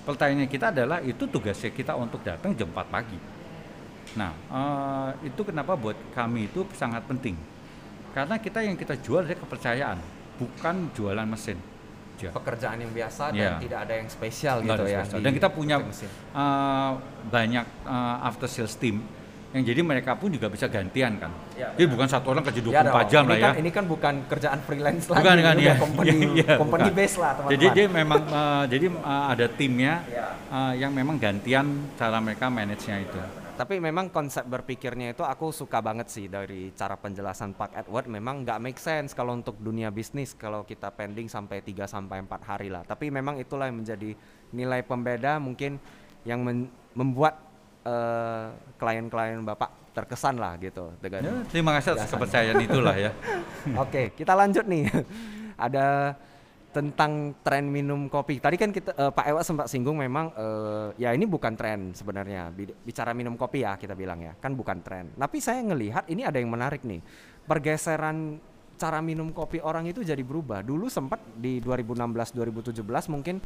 Pertanyaan 0.03 0.51
kita 0.51 0.67
adalah 0.67 0.99
itu 0.99 1.23
tugasnya 1.23 1.71
kita 1.71 1.95
untuk 1.95 2.19
datang 2.27 2.51
jam 2.59 2.67
4 2.67 2.91
pagi. 2.91 3.15
Nah, 4.19 4.35
uh, 4.51 5.09
itu 5.23 5.47
kenapa 5.47 5.79
buat 5.79 5.95
kami 6.11 6.51
itu 6.51 6.67
sangat 6.75 7.07
penting. 7.07 7.39
Karena 8.11 8.35
kita 8.35 8.59
yang 8.59 8.75
kita 8.75 8.99
jual 8.99 9.23
adalah 9.23 9.39
kepercayaan 9.39 10.22
bukan 10.37 10.89
jualan 10.95 11.27
mesin. 11.27 11.59
Ya. 12.21 12.31
Pekerjaan 12.31 12.79
yang 12.79 12.93
biasa 12.95 13.35
dan 13.35 13.35
ya. 13.35 13.53
tidak 13.59 13.79
ada 13.83 13.93
yang 13.99 14.07
spesial 14.07 14.63
Nggak 14.63 14.77
gitu 14.79 14.83
ya. 14.87 15.01
Spesial. 15.03 15.19
Dan 15.19 15.31
kita 15.35 15.49
punya 15.51 15.75
uh, 15.83 16.91
banyak 17.27 17.65
uh, 17.83 18.17
after 18.23 18.47
sales 18.47 18.79
team 18.79 19.03
yang 19.53 19.63
jadi 19.69 19.81
mereka 19.85 20.17
pun 20.17 20.33
juga 20.33 20.49
bisa 20.49 20.65
gantian 20.65 21.19
kan. 21.19 21.29
Ya, 21.53 21.69
jadi 21.77 21.85
bukan 21.85 22.07
satu 22.09 22.33
orang 22.33 22.41
kerja 22.41 22.61
24 22.63 22.73
ya, 22.73 23.03
jam 23.05 23.23
lah 23.29 23.37
ya. 23.37 23.43
Kan, 23.45 23.53
ini 23.61 23.69
kan 23.69 23.85
bukan 23.85 24.13
kerjaan 24.25 24.59
freelance 24.65 25.05
lagi, 25.13 25.21
bukan, 25.21 25.37
kan, 25.45 25.55
ya. 25.61 25.73
company, 25.77 26.17
ya, 26.41 26.53
company 26.57 26.89
bukan. 26.89 26.97
base 26.97 27.15
lah 27.21 27.31
teman-teman. 27.37 27.53
Jadi 27.53 27.65
dia 27.75 27.85
memang 27.85 28.21
uh, 28.33 28.63
jadi 28.65 28.85
uh, 28.89 29.25
ada 29.29 29.45
timnya 29.53 29.93
ya. 30.09 30.25
uh, 30.49 30.73
yang 30.73 30.89
memang 30.95 31.21
gantian 31.21 31.65
cara 31.99 32.17
mereka 32.17 32.49
manage-nya 32.49 32.97
itu 33.03 33.42
tapi 33.63 33.79
memang 33.79 34.11
konsep 34.11 34.43
berpikirnya 34.43 35.15
itu 35.15 35.23
aku 35.23 35.55
suka 35.55 35.79
banget 35.79 36.11
sih 36.11 36.27
dari 36.27 36.75
cara 36.75 36.99
penjelasan 36.99 37.55
Pak 37.55 37.71
Edward. 37.71 38.11
Memang 38.11 38.43
nggak 38.43 38.59
make 38.59 38.75
sense 38.75 39.15
kalau 39.15 39.39
untuk 39.39 39.55
dunia 39.55 39.87
bisnis 39.87 40.35
kalau 40.35 40.67
kita 40.67 40.91
pending 40.91 41.31
sampai 41.31 41.63
3 41.63 41.87
sampai 41.87 42.19
4 42.27 42.43
hari 42.43 42.67
lah. 42.67 42.83
Tapi 42.83 43.07
memang 43.07 43.39
itulah 43.39 43.71
yang 43.71 43.79
menjadi 43.79 44.19
nilai 44.51 44.83
pembeda 44.83 45.39
mungkin 45.39 45.79
yang 46.27 46.43
men 46.43 46.67
membuat 46.91 47.39
uh, 47.87 48.51
klien-klien 48.75 49.39
Bapak 49.47 49.95
terkesan 49.95 50.43
lah 50.43 50.59
gitu 50.59 50.91
dengan 50.99 51.23
ya, 51.23 51.33
terima 51.47 51.71
kasih 51.79 51.95
atas 51.95 52.11
kepercayaan 52.11 52.59
itulah 52.59 52.99
ya. 52.99 53.15
Oke 53.79 53.87
okay, 53.87 54.05
kita 54.11 54.35
lanjut 54.35 54.67
nih. 54.67 54.91
Ada 55.71 56.19
tentang 56.73 57.37
tren 57.45 57.69
minum 57.69 58.09
kopi. 58.09 58.41
Tadi 58.41 58.57
kan 58.57 58.73
kita 58.73 58.97
uh, 58.97 59.13
Pak 59.13 59.25
Ewa 59.29 59.41
sempat 59.45 59.69
singgung 59.69 60.01
memang 60.01 60.33
uh, 60.33 60.89
ya 60.97 61.13
ini 61.13 61.29
bukan 61.29 61.53
tren 61.53 61.93
sebenarnya 61.93 62.49
bicara 62.81 63.13
minum 63.13 63.37
kopi 63.37 63.61
ya 63.61 63.77
kita 63.77 63.93
bilang 63.93 64.25
ya 64.25 64.33
kan 64.33 64.57
bukan 64.57 64.81
tren. 64.81 65.13
Tapi 65.13 65.37
saya 65.37 65.61
ngelihat 65.61 66.09
ini 66.09 66.25
ada 66.25 66.41
yang 66.41 66.49
menarik 66.49 66.81
nih 66.81 66.99
pergeseran 67.45 68.41
cara 68.73 68.99
minum 69.05 69.29
kopi 69.29 69.61
orang 69.61 69.85
itu 69.85 70.01
jadi 70.01 70.19
berubah. 70.25 70.65
Dulu 70.65 70.89
sempat 70.89 71.21
di 71.37 71.61
2016 71.61 72.33
2017 72.33 72.81
mungkin 73.13 73.37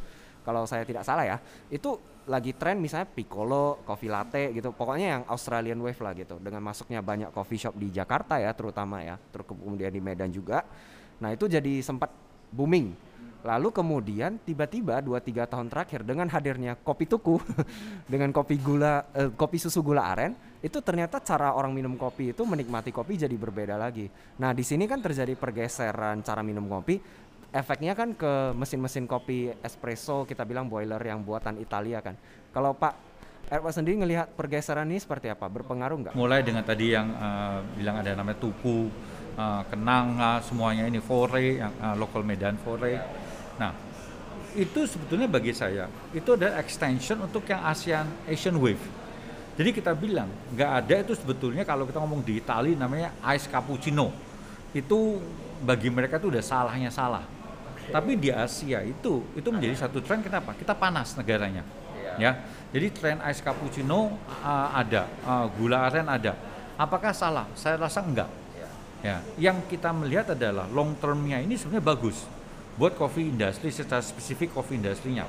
kalau 0.42 0.64
saya 0.64 0.88
tidak 0.88 1.04
salah 1.04 1.28
ya 1.28 1.36
itu 1.68 2.00
lagi 2.28 2.52
tren 2.56 2.80
misalnya 2.80 3.08
piccolo, 3.08 3.84
coffee 3.84 4.08
latte 4.08 4.52
gitu. 4.56 4.72
Pokoknya 4.72 5.20
yang 5.20 5.22
Australian 5.28 5.80
wave 5.84 6.00
lah 6.00 6.12
gitu. 6.16 6.40
Dengan 6.40 6.64
masuknya 6.64 7.04
banyak 7.04 7.28
coffee 7.32 7.60
shop 7.60 7.76
di 7.76 7.92
Jakarta 7.92 8.40
ya 8.40 8.52
terutama 8.56 9.04
ya, 9.04 9.20
terus 9.32 9.48
kemudian 9.48 9.92
di 9.92 10.00
Medan 10.00 10.32
juga. 10.32 10.64
Nah 11.18 11.34
itu 11.34 11.48
jadi 11.50 11.82
sempat 11.82 12.27
booming 12.52 13.08
Lalu 13.46 13.70
kemudian 13.70 14.34
tiba-tiba 14.42 14.98
2-3 14.98 15.46
tahun 15.46 15.66
terakhir 15.70 16.02
dengan 16.02 16.26
hadirnya 16.26 16.74
kopi 16.74 17.06
tuku 17.06 17.38
dengan 18.12 18.34
kopi 18.34 18.58
gula 18.58 19.06
eh, 19.14 19.30
kopi 19.30 19.62
susu 19.62 19.78
gula 19.78 20.10
aren 20.10 20.34
itu 20.58 20.82
ternyata 20.82 21.22
cara 21.22 21.54
orang 21.54 21.70
minum 21.70 21.94
kopi 21.94 22.34
itu 22.34 22.42
menikmati 22.42 22.90
kopi 22.90 23.14
jadi 23.14 23.32
berbeda 23.38 23.78
lagi. 23.78 24.10
Nah, 24.42 24.50
di 24.50 24.66
sini 24.66 24.90
kan 24.90 24.98
terjadi 24.98 25.38
pergeseran 25.38 26.26
cara 26.26 26.42
minum 26.42 26.66
kopi. 26.66 26.98
Efeknya 27.48 27.96
kan 27.96 28.12
ke 28.12 28.52
mesin-mesin 28.58 29.08
kopi 29.08 29.54
espresso 29.62 30.26
kita 30.26 30.42
bilang 30.42 30.66
boiler 30.66 31.00
yang 31.00 31.22
buatan 31.22 31.62
Italia 31.62 32.02
kan. 32.02 32.18
Kalau 32.50 32.74
Pak 32.74 33.08
Erwa 33.48 33.72
sendiri 33.72 33.96
ngelihat 33.96 34.36
pergeseran 34.36 34.84
ini 34.92 35.00
seperti 35.00 35.32
apa? 35.32 35.48
Berpengaruh 35.48 35.96
nggak? 35.96 36.14
Mulai 36.18 36.44
dengan 36.44 36.60
tadi 36.60 36.92
yang 36.92 37.08
uh, 37.16 37.64
bilang 37.80 37.96
ada 37.96 38.12
namanya 38.12 38.36
tuku, 38.36 38.92
uh, 39.38 39.62
kenang, 39.70 40.18
uh, 40.18 40.42
semuanya 40.42 40.90
ini 40.90 40.98
fore, 40.98 41.62
yang 41.62 41.72
uh, 41.78 41.94
lokal 41.94 42.26
Medan 42.26 42.58
fore 42.58 42.98
Nah, 43.58 43.74
itu 44.54 44.86
sebetulnya 44.86 45.26
bagi 45.26 45.50
saya 45.50 45.90
itu 46.14 46.34
adalah 46.34 46.62
extension 46.62 47.18
untuk 47.18 47.46
yang 47.50 47.62
ASEAN 47.66 48.06
Asian 48.30 48.54
Wave. 48.58 48.80
Jadi 49.58 49.74
kita 49.74 49.90
bilang 49.98 50.30
nggak 50.54 50.70
ada 50.70 50.94
itu 51.02 51.18
sebetulnya 51.18 51.66
kalau 51.66 51.82
kita 51.82 51.98
ngomong 51.98 52.22
di 52.22 52.38
Italia 52.38 52.78
namanya 52.78 53.10
ice 53.34 53.50
cappuccino. 53.50 54.14
Itu 54.70 55.18
bagi 55.58 55.90
mereka 55.90 56.22
itu 56.22 56.30
udah 56.30 56.42
salahnya 56.42 56.94
salah. 56.94 57.26
Tapi 57.90 58.14
di 58.14 58.30
Asia 58.30 58.84
itu 58.86 59.26
itu 59.34 59.48
menjadi 59.50 59.74
satu 59.88 59.98
tren 59.98 60.22
kenapa? 60.22 60.54
Kita 60.54 60.78
panas 60.78 61.18
negaranya. 61.18 61.66
Ya. 62.14 62.38
Jadi 62.70 62.86
tren 62.94 63.18
ice 63.26 63.42
cappuccino 63.42 64.14
uh, 64.46 64.68
ada, 64.70 65.10
uh, 65.26 65.50
gula 65.58 65.90
aren 65.90 66.06
ada. 66.06 66.38
Apakah 66.78 67.10
salah? 67.10 67.50
Saya 67.58 67.74
rasa 67.74 68.06
enggak. 68.06 68.30
Ya, 68.98 69.22
yang 69.38 69.62
kita 69.70 69.94
melihat 69.94 70.34
adalah 70.34 70.66
long 70.66 70.98
termnya 70.98 71.38
ini 71.38 71.54
sebenarnya 71.54 71.86
bagus 71.86 72.26
buat 72.74 72.98
coffee 72.98 73.30
industry 73.30 73.70
secara 73.70 74.02
spesifik 74.02 74.50
coffee 74.50 74.74
industrinya. 74.74 75.22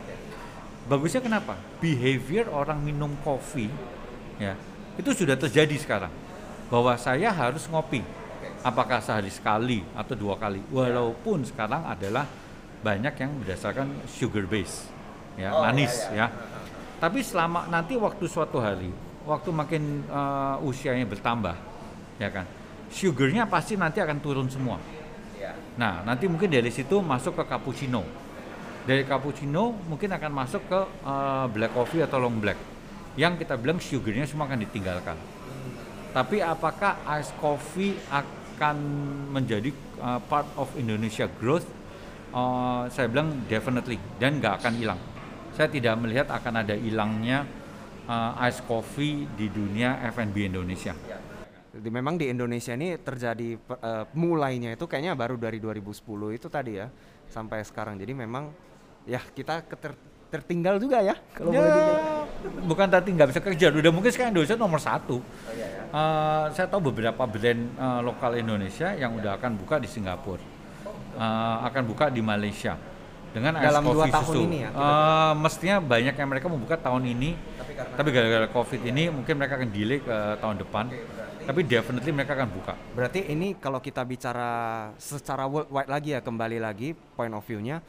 Bagusnya 0.89 1.21
kenapa? 1.21 1.53
Behavior 1.77 2.49
orang 2.49 2.81
minum 2.81 3.13
kopi 3.21 3.69
ya 4.39 4.55
itu 4.95 5.11
sudah 5.11 5.35
terjadi 5.35 5.75
sekarang 5.75 6.11
bahwa 6.71 6.95
saya 6.95 7.29
harus 7.29 7.67
ngopi 7.67 8.01
apakah 8.63 9.03
sehari 9.03 9.31
sekali 9.31 9.83
atau 9.95 10.15
dua 10.15 10.39
kali 10.39 10.63
walaupun 10.71 11.43
sekarang 11.43 11.83
adalah 11.87 12.27
banyak 12.79 13.15
yang 13.19 13.31
berdasarkan 13.43 14.07
sugar 14.07 14.47
base 14.47 14.87
ya 15.35 15.51
oh, 15.51 15.63
manis 15.63 16.07
ya, 16.11 16.25
ya. 16.25 16.27
ya 16.27 16.27
tapi 16.99 17.23
selama 17.23 17.67
nanti 17.67 17.95
waktu 17.95 18.27
suatu 18.27 18.59
hari 18.59 18.91
waktu 19.23 19.49
makin 19.51 20.03
uh, 20.07 20.59
usianya 20.63 21.07
bertambah 21.07 21.55
ya 22.19 22.27
kan 22.31 22.47
sugarnya 22.89 23.45
pasti 23.45 23.77
nanti 23.77 24.01
akan 24.01 24.17
turun 24.19 24.49
semua 24.49 24.77
Nah, 25.79 26.03
nanti 26.03 26.27
mungkin 26.27 26.51
dari 26.51 26.67
situ 26.67 26.99
masuk 26.99 27.39
ke 27.39 27.43
cappuccino. 27.47 28.03
Dari 28.83 29.07
cappuccino 29.07 29.71
mungkin 29.87 30.11
akan 30.11 30.31
masuk 30.35 30.67
ke 30.67 30.79
uh, 31.07 31.47
black 31.47 31.71
coffee 31.71 32.03
atau 32.03 32.19
long 32.19 32.35
black. 32.35 32.59
Yang 33.15 33.47
kita 33.47 33.55
bilang 33.55 33.79
sugarnya 33.79 34.27
semua 34.27 34.51
akan 34.51 34.59
ditinggalkan. 34.59 35.15
Tapi 36.11 36.43
apakah 36.43 36.99
ice 37.15 37.31
coffee 37.39 37.95
akan 38.11 38.75
menjadi 39.31 39.71
uh, 40.03 40.19
part 40.27 40.47
of 40.59 40.67
Indonesia 40.75 41.31
growth? 41.39 41.67
Uh, 42.35 42.91
saya 42.91 43.07
bilang 43.07 43.47
definitely 43.47 43.95
dan 44.19 44.43
nggak 44.43 44.59
akan 44.59 44.73
hilang. 44.75 44.99
Saya 45.55 45.71
tidak 45.71 45.95
melihat 45.95 46.27
akan 46.27 46.59
ada 46.59 46.75
hilangnya 46.75 47.47
uh, 48.03 48.35
ice 48.43 48.59
coffee 48.67 49.23
di 49.39 49.47
dunia 49.47 49.95
F&B 50.11 50.51
Indonesia. 50.51 50.91
Jadi 51.69 51.89
memang 51.93 52.17
di 52.17 52.25
Indonesia 52.33 52.73
ini 52.73 52.97
terjadi 52.97 53.53
uh, 53.77 54.09
mulainya 54.17 54.73
itu 54.73 54.89
kayaknya 54.89 55.13
baru 55.13 55.37
dari 55.37 55.61
2010 55.61 56.01
itu 56.33 56.47
tadi 56.49 56.81
ya 56.81 56.89
sampai 57.29 57.61
sekarang. 57.61 58.01
Jadi 58.01 58.13
memang 58.17 58.49
ya 59.05 59.21
kita 59.21 59.65
keter, 59.69 59.93
tertinggal 60.29 60.77
juga 60.77 61.01
ya 61.01 61.17
kalau 61.33 61.49
ya, 61.49 61.61
boleh 61.61 61.73
bukan 62.69 62.87
tadi 62.87 63.09
nggak 63.17 63.29
bisa 63.33 63.41
kerja 63.41 63.65
udah 63.73 63.91
mungkin 63.91 64.11
sekarang 64.13 64.31
Indonesia 64.31 64.55
nomor 64.55 64.79
satu 64.79 65.19
oh, 65.19 65.53
iya, 65.57 65.67
iya. 65.67 65.81
Uh, 65.89 66.45
saya 66.53 66.69
tahu 66.69 66.93
beberapa 66.93 67.23
brand 67.25 67.61
uh, 67.75 67.99
lokal 68.05 68.37
Indonesia 68.37 68.93
yang 68.95 69.17
ya. 69.17 69.19
udah 69.19 69.31
akan 69.41 69.51
buka 69.57 69.81
di 69.81 69.89
Singapura 69.89 70.39
uh, 71.17 71.65
akan 71.67 71.83
buka 71.89 72.13
di 72.13 72.21
Malaysia 72.21 72.77
dengan 73.29 73.61
dalam 73.61 73.85
dua 73.85 74.09
tahun 74.09 74.25
susu. 74.25 74.41
ini 74.45 74.57
ya 74.65 74.69
uh, 74.73 75.33
mestinya 75.37 75.77
banyak 75.81 76.15
yang 76.17 76.29
mereka 76.29 76.47
membuka 76.49 76.75
tahun 76.77 77.03
ini 77.09 77.33
tapi 77.97 78.09
gara-gara 78.09 78.47
covid 78.49 78.81
ini 78.85 79.09
mungkin 79.13 79.33
mereka 79.37 79.57
akan 79.59 79.69
delay 79.69 79.99
ke 80.01 80.17
tahun 80.41 80.55
depan 80.61 80.85
okay, 80.89 81.01
tapi 81.49 81.65
definitely 81.65 82.13
mereka 82.13 82.37
akan 82.37 82.49
buka. 82.53 82.77
Berarti 82.93 83.25
ini 83.25 83.57
kalau 83.57 83.81
kita 83.81 84.05
bicara 84.05 84.93
secara 85.01 85.49
worldwide 85.49 85.89
lagi 85.89 86.13
ya 86.13 86.21
kembali 86.21 86.61
lagi 86.61 86.93
point 86.93 87.33
of 87.33 87.41
view-nya 87.41 87.81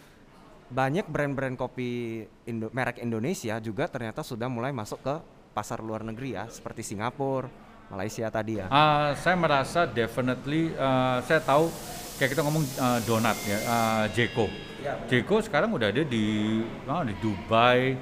banyak 0.72 1.04
brand-brand 1.04 1.60
kopi 1.60 2.24
Indo 2.48 2.72
merek 2.72 3.04
Indonesia 3.04 3.60
juga 3.60 3.84
ternyata 3.84 4.24
sudah 4.24 4.48
mulai 4.48 4.72
masuk 4.72 5.04
ke 5.04 5.14
pasar 5.52 5.84
luar 5.84 6.00
negeri 6.08 6.40
ya, 6.40 6.48
seperti 6.48 6.80
Singapura, 6.80 7.52
Malaysia 7.92 8.32
tadi 8.32 8.64
ya. 8.64 8.72
Uh, 8.72 9.12
saya 9.20 9.36
merasa 9.36 9.84
definitely 9.84 10.72
uh, 10.80 11.20
saya 11.20 11.44
tahu 11.44 11.68
kayak 12.16 12.32
kita 12.32 12.40
ngomong 12.40 12.64
uh, 12.80 12.96
donat 13.04 13.36
ya, 13.44 13.58
uh, 13.68 14.04
Jeko. 14.14 14.48
Ya, 14.80 14.96
Jeko 15.04 15.44
sekarang 15.44 15.76
udah 15.76 15.92
ada 15.92 16.00
di 16.00 16.62
uh, 16.88 17.02
di 17.04 17.12
Dubai, 17.20 17.92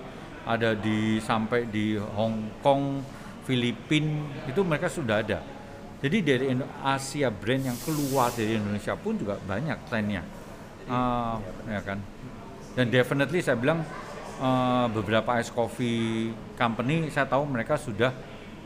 ada 0.46 0.76
di 0.78 1.18
sampai 1.18 1.66
di 1.66 1.98
Hong 1.98 2.62
Kong, 2.62 3.02
Filipina 3.48 4.28
itu 4.44 4.61
mereka 4.61 4.92
sudah 4.92 5.24
ada. 5.24 5.40
Jadi 5.98 6.22
dari 6.22 6.46
Asia 6.84 7.32
brand 7.32 7.64
yang 7.72 7.78
keluar 7.82 8.30
dari 8.30 8.54
Indonesia 8.54 8.94
pun 8.94 9.18
juga 9.18 9.34
banyak 9.42 9.88
trennya, 9.90 10.22
uh, 10.87 11.42
ya 11.66 11.80
kan. 11.82 11.98
Dan 12.78 12.87
definitely 12.94 13.42
saya 13.42 13.58
bilang 13.58 13.82
uh, 14.38 14.87
beberapa 14.94 15.42
ice 15.42 15.50
coffee 15.50 16.30
company 16.54 17.11
saya 17.11 17.26
tahu 17.26 17.42
mereka 17.50 17.74
sudah 17.74 18.14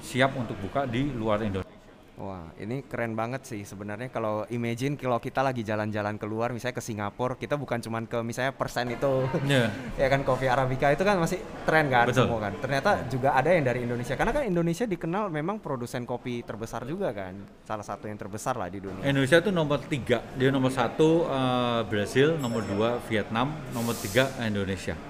siap 0.05 0.37
untuk 0.37 0.61
buka 0.61 0.85
di 0.85 1.09
luar 1.09 1.40
Indonesia. 1.40 1.72
Wah, 2.20 2.53
ini 2.61 2.85
keren 2.85 3.16
banget 3.16 3.48
sih 3.48 3.64
sebenarnya 3.64 4.12
kalau 4.12 4.44
imagine 4.53 5.01
kalau 5.01 5.16
kita 5.16 5.40
lagi 5.40 5.64
jalan-jalan 5.64 6.20
keluar 6.20 6.53
misalnya 6.53 6.77
ke 6.77 6.85
Singapura, 6.85 7.40
kita 7.40 7.57
bukan 7.57 7.81
cuma 7.81 8.05
ke 8.05 8.20
misalnya 8.20 8.53
persen 8.53 8.92
itu. 8.92 9.25
Yeah. 9.48 9.72
ya 10.01 10.12
kan 10.12 10.20
kopi 10.20 10.44
arabica 10.44 10.92
itu 10.92 11.09
kan 11.09 11.16
masih 11.16 11.40
tren 11.64 11.88
kan 11.88 12.05
Betul. 12.05 12.29
semua 12.29 12.38
kan. 12.44 12.53
Ternyata 12.61 13.09
juga 13.09 13.33
ada 13.33 13.48
yang 13.48 13.64
dari 13.64 13.88
Indonesia 13.88 14.12
karena 14.12 14.37
kan 14.37 14.44
Indonesia 14.44 14.85
dikenal 14.85 15.33
memang 15.33 15.57
produsen 15.64 16.05
kopi 16.05 16.44
terbesar 16.44 16.85
juga 16.85 17.16
kan. 17.16 17.33
Salah 17.64 17.87
satu 17.87 18.05
yang 18.05 18.20
terbesar 18.20 18.61
lah 18.61 18.68
di 18.68 18.85
dunia. 18.85 19.09
Indonesia 19.09 19.40
itu 19.40 19.48
nomor 19.48 19.81
tiga, 19.88 20.20
dia 20.37 20.53
nomor 20.53 20.68
satu 20.68 21.25
uh, 21.25 21.81
Brasil, 21.88 22.37
nomor 22.37 22.61
dua 22.68 23.01
Vietnam, 23.09 23.57
nomor 23.72 23.96
tiga 23.96 24.29
Indonesia. 24.44 25.01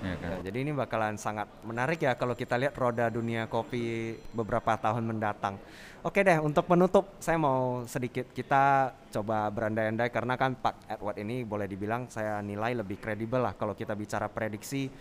Ya 0.00 0.14
kan? 0.20 0.30
Ya, 0.40 0.50
jadi 0.50 0.58
ini 0.64 0.72
bakalan 0.76 1.16
sangat 1.16 1.48
menarik 1.64 2.00
ya 2.00 2.12
kalau 2.16 2.36
kita 2.36 2.56
lihat 2.60 2.76
roda 2.76 3.08
dunia 3.08 3.48
kopi 3.48 4.16
beberapa 4.32 4.76
tahun 4.76 5.04
mendatang. 5.04 5.56
Oke 6.04 6.20
deh, 6.20 6.36
untuk 6.36 6.68
penutup 6.68 7.16
saya 7.16 7.40
mau 7.40 7.80
sedikit 7.88 8.28
kita 8.36 8.92
coba 9.08 9.48
berandai-andai 9.48 10.12
karena 10.12 10.36
kan 10.36 10.52
Pak 10.52 10.92
Edward 10.92 11.16
ini 11.16 11.40
boleh 11.40 11.64
dibilang 11.64 12.12
saya 12.12 12.44
nilai 12.44 12.76
lebih 12.76 13.00
kredibel 13.00 13.40
lah 13.40 13.56
kalau 13.56 13.72
kita 13.72 13.96
bicara 13.96 14.28
prediksi 14.28 14.92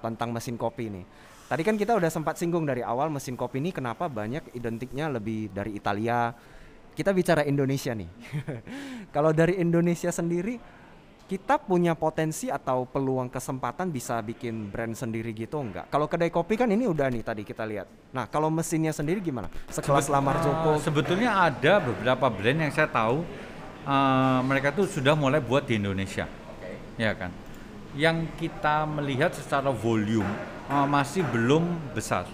tentang 0.00 0.32
mesin 0.32 0.56
kopi 0.56 0.88
ini. 0.88 1.02
Tadi 1.48 1.62
kan 1.64 1.76
kita 1.76 1.96
udah 1.96 2.08
sempat 2.08 2.40
singgung 2.40 2.64
dari 2.64 2.80
awal 2.80 3.12
mesin 3.12 3.36
kopi 3.36 3.60
ini 3.60 3.76
kenapa 3.76 4.08
banyak 4.08 4.56
identiknya 4.56 5.12
lebih 5.12 5.52
dari 5.52 5.76
Italia. 5.76 6.32
Kita 6.96 7.12
bicara 7.12 7.44
Indonesia 7.44 7.92
nih. 7.92 8.10
kalau 9.14 9.36
dari 9.36 9.60
Indonesia 9.60 10.08
sendiri 10.08 10.60
kita 11.28 11.60
punya 11.60 11.92
potensi 11.92 12.48
atau 12.48 12.88
peluang 12.88 13.28
kesempatan 13.28 13.92
bisa 13.92 14.16
bikin 14.24 14.72
brand 14.72 14.96
sendiri 14.96 15.36
gitu 15.36 15.60
enggak? 15.60 15.92
Kalau 15.92 16.08
kedai 16.08 16.32
kopi 16.32 16.56
kan 16.56 16.72
ini 16.72 16.88
udah 16.88 17.12
nih 17.12 17.20
tadi 17.20 17.44
kita 17.44 17.68
lihat. 17.68 17.84
Nah, 18.16 18.24
kalau 18.32 18.48
mesinnya 18.48 18.96
sendiri 18.96 19.20
gimana? 19.20 19.52
Sekelas 19.68 20.08
Lamar 20.08 20.40
Joko. 20.40 20.80
Uh, 20.80 20.80
sebetulnya 20.80 21.36
ada 21.36 21.84
beberapa 21.84 22.32
brand 22.32 22.64
yang 22.64 22.72
saya 22.72 22.88
tahu 22.88 23.28
uh, 23.84 24.40
mereka 24.40 24.72
tuh 24.72 24.88
sudah 24.88 25.12
mulai 25.12 25.44
buat 25.44 25.68
di 25.68 25.76
Indonesia. 25.76 26.24
Okay. 26.56 26.80
Ya 26.96 27.12
kan. 27.12 27.28
Yang 27.92 28.32
kita 28.40 28.88
melihat 28.88 29.36
secara 29.36 29.68
volume 29.68 30.32
uh, 30.72 30.88
masih 30.88 31.28
belum 31.28 31.92
besar. 31.92 32.24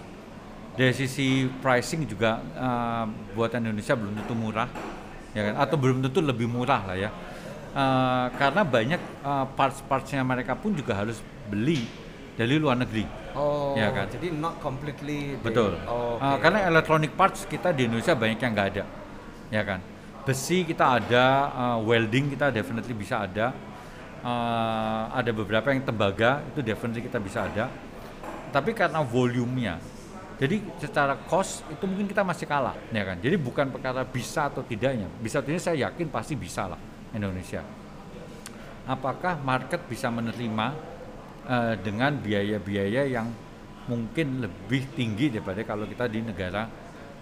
Dari 0.79 0.95
sisi 0.95 1.51
pricing 1.59 2.07
juga 2.07 2.39
uh, 2.55 3.03
buatan 3.35 3.59
Indonesia 3.59 3.91
belum 3.91 4.23
tentu 4.23 4.39
murah. 4.39 4.71
Ya 5.35 5.51
kan? 5.51 5.67
Atau 5.67 5.75
belum 5.75 5.99
tentu 5.99 6.23
lebih 6.23 6.47
murah 6.47 6.79
lah 6.87 6.95
ya 6.95 7.11
uh, 7.75 8.27
karena 8.39 8.61
banyak 8.63 9.01
uh, 9.21 9.45
parts-partsnya 9.53 10.23
mereka 10.23 10.55
pun 10.55 10.71
juga 10.71 10.95
harus 10.95 11.19
beli 11.51 11.83
dari 12.39 12.55
luar 12.55 12.79
negeri. 12.79 13.05
Oh, 13.35 13.75
ya 13.75 13.91
kan? 13.91 14.07
Jadi 14.07 14.31
not 14.31 14.63
completely. 14.63 15.35
Betul. 15.39 15.75
Oh, 15.85 16.15
okay. 16.15 16.23
uh, 16.23 16.37
karena 16.39 16.59
electronic 16.71 17.11
parts 17.19 17.43
kita 17.43 17.75
di 17.75 17.87
Indonesia 17.91 18.15
banyak 18.15 18.39
yang 18.39 18.51
nggak 18.55 18.69
ada, 18.75 18.83
ya 19.51 19.61
kan? 19.67 19.79
Besi 20.25 20.65
kita 20.65 20.97
ada, 20.97 21.25
uh, 21.53 21.77
welding 21.83 22.33
kita 22.33 22.49
definitely 22.49 22.95
bisa 22.95 23.27
ada. 23.27 23.51
Uh, 24.25 25.05
ada 25.13 25.29
beberapa 25.29 25.69
yang 25.69 25.85
tembaga 25.85 26.41
itu 26.49 26.65
definitely 26.65 27.05
kita 27.05 27.21
bisa 27.21 27.45
ada. 27.45 27.69
Tapi 28.49 28.73
karena 28.73 29.03
volumenya, 29.03 29.77
jadi 30.39 30.63
secara 30.81 31.19
cost 31.27 31.61
itu 31.69 31.83
mungkin 31.85 32.07
kita 32.07 32.23
masih 32.25 32.47
kalah, 32.49 32.73
ya 32.89 33.03
kan? 33.03 33.19
Jadi 33.21 33.35
bukan 33.35 33.69
perkara 33.69 34.01
bisa 34.07 34.49
atau 34.49 34.63
tidaknya. 34.65 35.11
Bisa 35.21 35.43
tidaknya 35.43 35.61
saya 35.61 35.77
yakin 35.91 36.07
pasti 36.09 36.33
bisa 36.33 36.71
lah 36.71 36.79
Indonesia. 37.15 37.63
Apakah 38.85 39.41
market 39.41 39.87
bisa 39.89 40.11
menerima 40.13 40.67
uh, 41.47 41.73
dengan 41.79 42.19
biaya-biaya 42.21 43.09
yang 43.09 43.31
mungkin 43.89 44.45
lebih 44.45 44.93
tinggi 44.93 45.33
daripada 45.33 45.63
kalau 45.65 45.89
kita 45.89 46.05
di 46.05 46.21
negara 46.21 46.69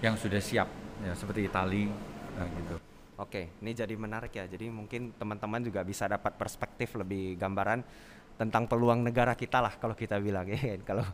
yang 0.04 0.20
sudah 0.20 0.42
siap 0.44 0.68
ya 1.00 1.14
seperti 1.16 1.48
Italia 1.48 1.88
uh, 2.36 2.48
gitu. 2.60 2.76
Oke, 3.14 3.62
ini 3.62 3.72
jadi 3.78 3.94
menarik 3.94 4.34
ya. 4.34 4.50
Jadi 4.50 4.74
mungkin 4.74 5.14
teman-teman 5.16 5.62
juga 5.62 5.86
bisa 5.86 6.10
dapat 6.10 6.34
perspektif 6.34 6.98
lebih 6.98 7.38
gambaran 7.38 7.86
tentang 8.34 8.66
peluang 8.66 9.06
negara 9.06 9.38
kita 9.38 9.62
lah 9.62 9.78
kalau 9.78 9.94
kita 9.94 10.18
bilang 10.18 10.50
ya 10.52 10.58
kan, 10.58 10.82
kalau 10.84 11.06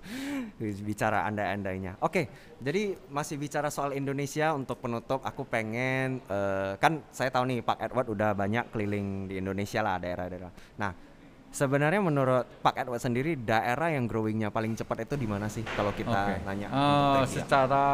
bicara 0.59 1.27
andai-andainya. 1.27 1.99
Oke, 1.99 2.31
jadi 2.63 2.95
masih 3.11 3.35
bicara 3.35 3.67
soal 3.67 3.95
Indonesia 3.95 4.55
untuk 4.55 4.79
penutup 4.79 5.19
aku 5.23 5.43
pengen 5.43 6.23
uh, 6.31 6.79
kan 6.79 7.03
saya 7.11 7.27
tahu 7.31 7.47
nih 7.51 7.59
Pak 7.63 7.79
Edward 7.91 8.07
udah 8.11 8.31
banyak 8.31 8.71
keliling 8.71 9.27
di 9.27 9.39
Indonesia 9.39 9.83
lah 9.83 9.99
daerah-daerah. 9.99 10.51
Nah, 10.79 10.91
sebenarnya 11.51 12.01
menurut 12.01 12.45
Pak 12.63 12.75
Edward 12.87 13.03
sendiri 13.03 13.35
daerah 13.35 13.91
yang 13.91 14.07
growingnya 14.07 14.47
paling 14.53 14.79
cepat 14.79 15.03
itu 15.09 15.15
di 15.19 15.27
mana 15.27 15.51
sih 15.51 15.63
kalau 15.75 15.91
kita 15.91 16.39
okay. 16.39 16.45
nanya? 16.47 16.67
Uh, 16.71 17.23
secara 17.27 17.85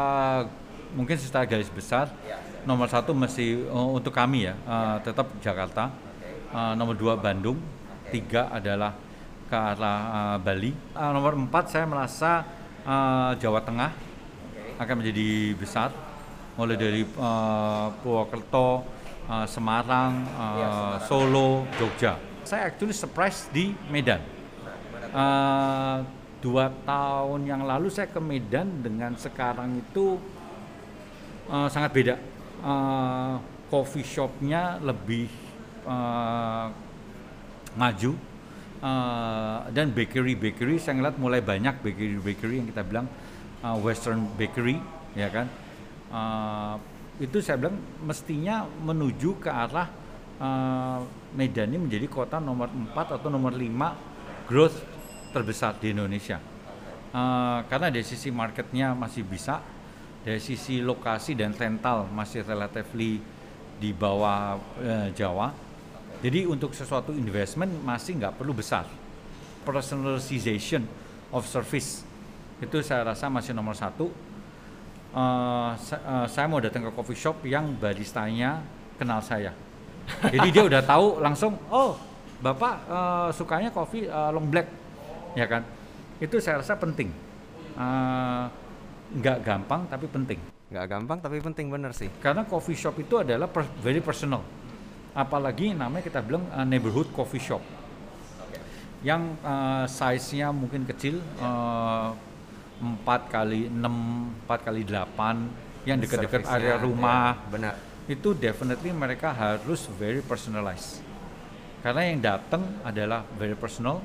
mungkin 0.94 1.18
secara 1.18 1.44
garis 1.44 1.68
besar 1.68 2.08
ya. 2.22 2.38
nomor 2.62 2.86
satu 2.86 3.10
masih 3.10 3.66
uh, 3.68 3.90
untuk 3.90 4.14
kami 4.14 4.48
ya, 4.48 4.54
uh, 4.64 5.02
tetap 5.02 5.26
Jakarta. 5.42 5.90
Uh, 6.46 6.78
nomor 6.78 6.94
dua 6.94 7.18
Bandung, 7.18 7.58
tiga 8.14 8.48
adalah 8.54 8.94
ke 9.46 9.56
arah 9.56 10.00
uh, 10.10 10.36
Bali. 10.42 10.74
Uh, 10.92 11.10
nomor 11.14 11.38
empat 11.38 11.70
saya 11.70 11.86
merasa 11.86 12.42
uh, 12.82 13.32
Jawa 13.38 13.62
Tengah 13.62 13.94
okay. 13.94 14.74
akan 14.82 14.94
menjadi 14.98 15.54
besar, 15.54 15.94
mulai 16.58 16.74
dari 16.74 17.02
uh, 17.06 17.94
Purwokerto, 18.02 18.82
uh, 19.30 19.46
Semarang, 19.46 20.26
uh, 20.34 20.56
ya, 20.58 20.70
Solo, 21.06 21.62
Jogja. 21.78 22.18
Saya 22.42 22.70
actually 22.70 22.94
surprise 22.94 23.46
di 23.54 23.74
Medan. 23.90 24.22
Uh, 25.14 26.02
dua 26.42 26.68
tahun 26.84 27.48
yang 27.48 27.62
lalu 27.64 27.88
saya 27.90 28.06
ke 28.10 28.20
Medan 28.20 28.82
dengan 28.82 29.14
sekarang 29.18 29.82
itu 29.82 30.18
uh, 31.50 31.66
sangat 31.70 31.90
beda. 31.94 32.14
Uh, 32.62 33.38
coffee 33.66 34.06
shopnya 34.06 34.78
lebih 34.78 35.26
uh, 35.86 36.70
maju 37.74 38.14
uh, 38.82 39.68
dan 39.72 39.92
bakery 39.92 40.34
bakery 40.36 40.76
saya 40.80 41.00
ngeliat 41.00 41.16
mulai 41.16 41.40
banyak 41.40 41.80
bakery 41.80 42.18
bakery 42.20 42.54
yang 42.60 42.68
kita 42.68 42.82
bilang 42.84 43.06
uh, 43.64 43.76
western 43.80 44.26
bakery 44.36 44.80
ya 45.16 45.28
kan? 45.32 45.46
Uh, 46.12 46.76
itu 47.16 47.40
saya 47.40 47.56
bilang 47.56 47.80
mestinya 48.04 48.68
menuju 48.84 49.40
ke 49.40 49.48
arah 49.48 49.88
uh, 50.40 51.00
Medan 51.36 51.72
ini 51.72 51.80
menjadi 51.88 52.06
kota 52.08 52.36
nomor 52.40 52.68
4 52.68 53.16
atau 53.20 53.28
nomor 53.28 53.52
5 53.52 54.48
growth 54.48 54.76
terbesar 55.32 55.76
di 55.80 55.92
Indonesia. 55.92 56.40
Uh, 57.16 57.64
karena 57.72 57.88
dari 57.88 58.04
sisi 58.04 58.28
marketnya 58.28 58.92
masih 58.92 59.24
bisa 59.24 59.64
dari 60.26 60.42
sisi 60.42 60.82
lokasi 60.82 61.38
dan 61.38 61.54
rental 61.54 62.10
masih 62.10 62.42
relatively 62.44 63.22
di 63.76 63.94
bawah 63.94 64.58
uh, 64.80 65.08
Jawa 65.12 65.65
jadi 66.24 66.48
untuk 66.48 66.72
sesuatu 66.72 67.12
investment 67.12 67.68
masih 67.84 68.16
nggak 68.16 68.40
perlu 68.40 68.56
besar. 68.56 68.88
Personalization 69.66 70.86
of 71.34 71.44
service 71.44 72.06
itu 72.62 72.80
saya 72.80 73.12
rasa 73.12 73.28
masih 73.28 73.52
nomor 73.52 73.76
satu. 73.76 74.08
Uh, 75.16 75.72
uh, 75.76 76.26
saya 76.28 76.46
mau 76.48 76.60
datang 76.60 76.88
ke 76.88 76.90
coffee 76.92 77.18
shop 77.18 77.44
yang 77.44 77.76
baristanya 77.76 78.64
kenal 78.96 79.20
saya. 79.20 79.52
Jadi 80.32 80.48
dia 80.54 80.62
udah 80.64 80.82
tahu 80.84 81.18
langsung, 81.18 81.58
oh 81.72 81.98
bapak 82.38 82.74
uh, 82.86 83.28
sukanya 83.32 83.74
kopi 83.74 84.06
uh, 84.06 84.30
long 84.30 84.46
black, 84.46 84.68
ya 85.34 85.48
kan? 85.48 85.64
Itu 86.20 86.38
saya 86.38 86.62
rasa 86.62 86.78
penting. 86.78 87.10
Uh, 87.76 88.48
nggak 89.20 89.44
gampang 89.44 89.84
tapi 89.88 90.06
penting. 90.08 90.40
Nggak 90.72 90.86
gampang 90.88 91.18
tapi 91.20 91.42
penting 91.42 91.68
bener 91.68 91.92
sih. 91.92 92.08
Karena 92.22 92.44
coffee 92.46 92.76
shop 92.78 92.96
itu 93.00 93.20
adalah 93.20 93.48
per 93.50 93.66
very 93.82 94.00
personal 94.00 94.65
apalagi 95.16 95.72
namanya 95.72 96.04
kita 96.04 96.20
bilang 96.20 96.44
uh, 96.52 96.62
neighborhood 96.68 97.08
coffee 97.16 97.40
shop. 97.40 97.64
Yang 99.00 99.40
uh, 99.40 99.88
size-nya 99.88 100.52
mungkin 100.52 100.84
kecil 100.84 101.24
uh, 101.40 102.12
kali 103.32 103.72
enam 103.72 104.28
empat 104.44 104.68
kali 104.68 104.84
delapan 104.84 105.48
yang 105.88 105.96
dekat-dekat 105.96 106.44
area 106.44 106.76
rumah. 106.76 107.40
ya, 107.40 107.48
benar. 107.48 107.74
Itu 108.04 108.36
definitely 108.36 108.92
mereka 108.92 109.32
harus 109.32 109.88
very 109.96 110.20
personalized. 110.20 111.00
Karena 111.80 112.02
yang 112.04 112.20
datang 112.20 112.62
adalah 112.84 113.24
very 113.40 113.56
personal. 113.56 114.04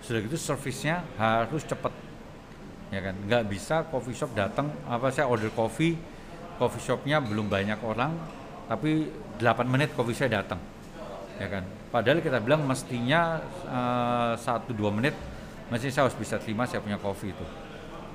Sudah 0.00 0.24
gitu 0.24 0.40
service-nya 0.40 1.04
harus 1.20 1.60
cepat. 1.68 1.92
Ya 2.88 3.04
kan? 3.04 3.14
Nggak 3.28 3.42
bisa 3.52 3.84
coffee 3.92 4.16
shop 4.16 4.32
datang 4.32 4.72
apa 4.88 5.12
saya 5.12 5.28
order 5.28 5.52
kopi 5.52 6.00
coffee 6.56 6.84
shopnya 6.84 7.24
belum 7.24 7.48
banyak 7.48 7.80
orang 7.80 8.39
tapi 8.70 9.10
8 9.42 9.66
menit 9.66 9.90
coffee 9.98 10.14
saya 10.14 10.38
datang 10.38 10.62
ya 11.40 11.48
kan? 11.48 11.64
Padahal 11.88 12.20
kita 12.20 12.38
bilang 12.38 12.68
mestinya 12.68 13.40
eh, 13.64 14.32
satu 14.36 14.76
dua 14.76 14.92
menit 14.92 15.16
mesti 15.72 15.88
saya 15.88 16.06
harus 16.06 16.18
bisa 16.20 16.36
terima 16.36 16.68
saya 16.68 16.84
punya 16.84 17.00
kopi 17.00 17.32
itu. 17.32 17.46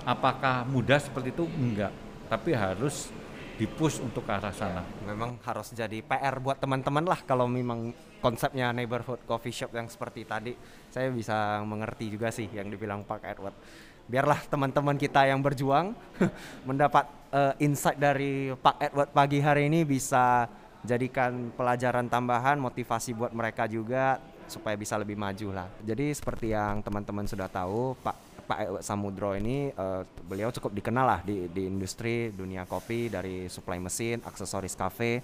Apakah 0.06 0.64
mudah 0.70 1.02
seperti 1.02 1.34
itu? 1.34 1.50
Enggak. 1.58 1.90
Tapi 2.30 2.54
harus 2.54 3.10
dipush 3.58 4.04
untuk 4.04 4.28
ke 4.28 4.32
arah 4.38 4.54
sana. 4.54 4.86
Memang 5.08 5.42
harus 5.42 5.74
jadi 5.74 6.04
PR 6.06 6.38
buat 6.38 6.62
teman-teman 6.62 7.08
lah 7.08 7.20
kalau 7.26 7.50
memang 7.50 7.96
konsepnya 8.22 8.70
neighborhood 8.76 9.24
coffee 9.26 9.56
shop 9.56 9.74
yang 9.74 9.90
seperti 9.90 10.28
tadi. 10.30 10.54
Saya 10.94 11.10
bisa 11.10 11.64
mengerti 11.66 12.14
juga 12.14 12.30
sih 12.30 12.46
yang 12.54 12.70
dibilang 12.70 13.02
Pak 13.08 13.26
Edward. 13.26 13.58
Biarlah 14.06 14.38
teman-teman 14.46 15.02
kita 15.02 15.26
yang 15.26 15.42
berjuang 15.42 15.98
mendapat 16.70 17.10
eh, 17.36 17.54
insight 17.60 18.00
dari 18.00 18.56
Pak 18.56 18.76
Edward 18.80 19.12
pagi 19.12 19.44
hari 19.44 19.68
ini 19.68 19.84
bisa 19.84 20.48
jadikan 20.88 21.52
pelajaran 21.52 22.08
tambahan, 22.08 22.56
motivasi 22.56 23.12
buat 23.18 23.36
mereka 23.36 23.68
juga 23.68 24.22
supaya 24.48 24.78
bisa 24.78 24.96
lebih 24.96 25.18
maju 25.18 25.52
lah. 25.52 25.68
Jadi 25.82 26.14
seperti 26.14 26.54
yang 26.54 26.80
teman-teman 26.86 27.26
sudah 27.26 27.50
tahu, 27.50 27.98
Pak 28.00 28.16
Pak 28.46 28.60
Edward 28.62 28.86
Samudro 28.86 29.34
ini 29.34 29.74
eh, 29.74 30.02
beliau 30.30 30.54
cukup 30.54 30.72
dikenal 30.72 31.06
lah 31.06 31.20
di, 31.26 31.50
di 31.50 31.66
industri 31.66 32.30
dunia 32.32 32.64
kopi 32.70 33.10
dari 33.10 33.50
supply 33.50 33.82
mesin, 33.82 34.22
aksesoris 34.22 34.78
kafe 34.78 35.20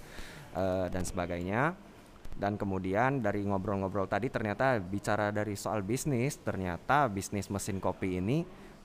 eh, 0.52 0.86
dan 0.90 1.06
sebagainya. 1.06 1.72
Dan 2.32 2.56
kemudian 2.56 3.20
dari 3.20 3.44
ngobrol-ngobrol 3.44 4.08
tadi 4.08 4.32
ternyata 4.32 4.80
bicara 4.80 5.30
dari 5.30 5.54
soal 5.54 5.84
bisnis, 5.84 6.40
ternyata 6.40 7.06
bisnis 7.06 7.46
mesin 7.52 7.78
kopi 7.78 8.18
ini 8.18 8.42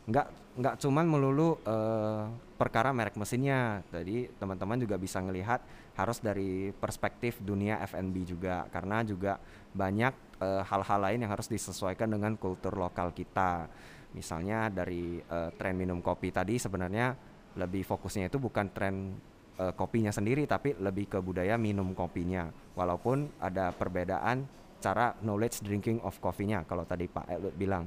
nggak 0.08 0.28
nggak 0.58 0.76
cuman 0.82 1.06
melulu 1.06 1.60
eh, 1.68 2.24
perkara 2.58 2.90
merek 2.90 3.20
mesinnya. 3.20 3.86
Jadi 3.94 4.32
teman-teman 4.42 4.82
juga 4.82 4.98
bisa 4.98 5.22
ngelihat 5.22 5.62
harus 5.94 6.18
dari 6.24 6.74
perspektif 6.74 7.38
dunia 7.44 7.78
F&B 7.86 8.26
juga 8.26 8.66
karena 8.74 9.06
juga 9.06 9.38
banyak 9.76 10.42
eh, 10.42 10.64
hal-hal 10.66 11.00
lain 11.00 11.20
yang 11.22 11.32
harus 11.32 11.52
disesuaikan 11.52 12.10
dengan 12.10 12.34
kultur 12.40 12.74
lokal 12.74 13.14
kita. 13.14 13.70
Misalnya 14.18 14.74
dari 14.74 15.22
eh, 15.22 15.50
tren 15.54 15.78
minum 15.78 16.02
kopi 16.02 16.34
tadi 16.34 16.58
sebenarnya 16.58 17.14
lebih 17.58 17.86
fokusnya 17.86 18.34
itu 18.34 18.42
bukan 18.42 18.74
tren 18.74 19.14
eh, 19.62 19.74
kopinya 19.78 20.10
sendiri 20.10 20.50
tapi 20.50 20.74
lebih 20.80 21.12
ke 21.12 21.20
budaya 21.22 21.60
minum 21.60 21.94
kopinya. 21.94 22.50
Walaupun 22.74 23.38
ada 23.38 23.70
perbedaan 23.70 24.50
cara 24.78 25.14
knowledge 25.22 25.62
drinking 25.66 26.02
of 26.06 26.18
coffee-nya 26.22 26.66
kalau 26.66 26.88
tadi 26.88 27.06
Pak 27.06 27.26
Edward 27.30 27.58
bilang. 27.58 27.86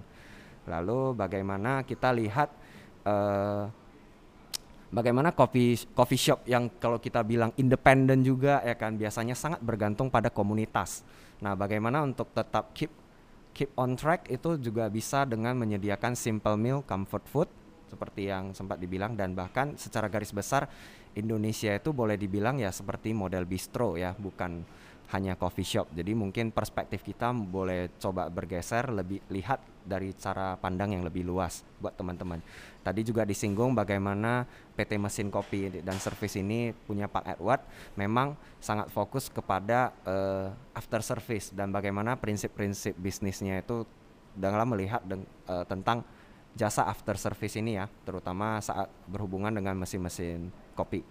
Lalu 0.68 1.16
bagaimana 1.16 1.84
kita 1.84 2.12
lihat 2.12 2.48
eh, 3.06 3.64
bagaimana 4.90 5.30
coffee 5.30 5.78
coffee 5.94 6.20
shop 6.20 6.40
yang 6.50 6.66
kalau 6.82 6.98
kita 6.98 7.22
bilang 7.22 7.54
independen 7.56 8.26
juga 8.26 8.58
ya 8.66 8.74
kan 8.74 8.98
biasanya 8.98 9.38
sangat 9.38 9.62
bergantung 9.62 10.10
pada 10.10 10.28
komunitas. 10.28 11.06
Nah, 11.40 11.56
bagaimana 11.56 12.04
untuk 12.04 12.28
tetap 12.36 12.74
keep 12.76 12.92
keep 13.54 13.70
on 13.78 13.96
track 13.96 14.28
itu 14.28 14.58
juga 14.60 14.86
bisa 14.90 15.24
dengan 15.24 15.56
menyediakan 15.58 16.14
simple 16.14 16.54
meal, 16.58 16.84
comfort 16.84 17.24
food 17.26 17.48
seperti 17.90 18.30
yang 18.30 18.54
sempat 18.54 18.78
dibilang 18.78 19.18
dan 19.18 19.34
bahkan 19.34 19.74
secara 19.74 20.06
garis 20.06 20.30
besar 20.30 20.70
Indonesia 21.18 21.74
itu 21.74 21.90
boleh 21.90 22.14
dibilang 22.14 22.62
ya 22.62 22.70
seperti 22.70 23.10
model 23.10 23.42
bistro 23.50 23.98
ya, 23.98 24.14
bukan 24.14 24.62
hanya 25.10 25.34
coffee 25.34 25.66
shop. 25.66 25.90
Jadi 25.90 26.14
mungkin 26.14 26.54
perspektif 26.54 27.02
kita 27.02 27.34
boleh 27.34 27.90
coba 27.98 28.30
bergeser 28.30 28.94
lebih 28.94 29.18
lihat 29.26 29.58
dari 29.84 30.12
cara 30.16 30.56
pandang 30.60 30.94
yang 30.96 31.02
lebih 31.02 31.24
luas 31.24 31.64
buat 31.80 31.96
teman-teman. 31.96 32.40
Tadi 32.80 33.04
juga 33.04 33.28
disinggung 33.28 33.76
bagaimana 33.76 34.48
PT 34.76 34.96
Mesin 34.96 35.28
Kopi 35.28 35.84
dan 35.84 36.00
Service 36.00 36.40
ini 36.40 36.72
punya 36.72 37.04
Pak 37.08 37.36
Edward 37.36 37.60
memang 37.96 38.32
sangat 38.56 38.88
fokus 38.88 39.28
kepada 39.28 39.92
eh, 40.08 40.48
after 40.72 41.04
service 41.04 41.52
dan 41.52 41.68
bagaimana 41.68 42.16
prinsip-prinsip 42.16 42.96
bisnisnya 42.96 43.60
itu 43.60 43.84
dalam 44.32 44.72
melihat 44.72 45.04
deng- 45.04 45.28
eh, 45.48 45.64
tentang 45.68 46.06
jasa 46.54 46.86
after 46.88 47.14
service 47.14 47.54
ini 47.58 47.78
ya, 47.78 47.86
terutama 48.02 48.58
saat 48.58 48.90
berhubungan 49.06 49.54
dengan 49.54 49.78
mesin-mesin 49.78 50.50
kopi. 50.74 51.02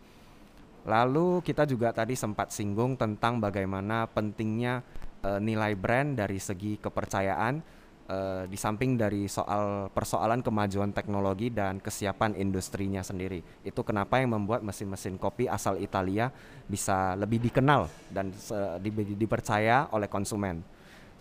Lalu 0.87 1.43
kita 1.43 1.67
juga 1.67 1.91
tadi 1.91 2.15
sempat 2.15 2.55
singgung 2.55 2.95
tentang 2.95 3.37
bagaimana 3.37 4.07
pentingnya 4.09 4.81
eh, 5.21 5.39
nilai 5.39 5.75
brand 5.75 6.15
dari 6.15 6.39
segi 6.39 6.79
kepercayaan 6.79 7.78
eh, 8.09 8.43
di 8.49 8.57
samping 8.57 8.97
dari 8.97 9.29
soal 9.29 9.93
persoalan 9.93 10.41
kemajuan 10.41 10.89
teknologi 10.91 11.53
dan 11.53 11.77
kesiapan 11.77 12.33
industrinya 12.35 13.05
sendiri. 13.05 13.45
Itu 13.61 13.85
kenapa 13.85 14.17
yang 14.17 14.33
membuat 14.33 14.65
mesin-mesin 14.65 15.21
kopi 15.21 15.45
asal 15.45 15.77
Italia 15.77 16.33
bisa 16.65 17.13
lebih 17.13 17.37
dikenal 17.39 17.85
dan 18.09 18.33
se- 18.33 18.81
di- 18.81 19.13
dipercaya 19.15 19.87
oleh 19.93 20.09
konsumen 20.09 20.65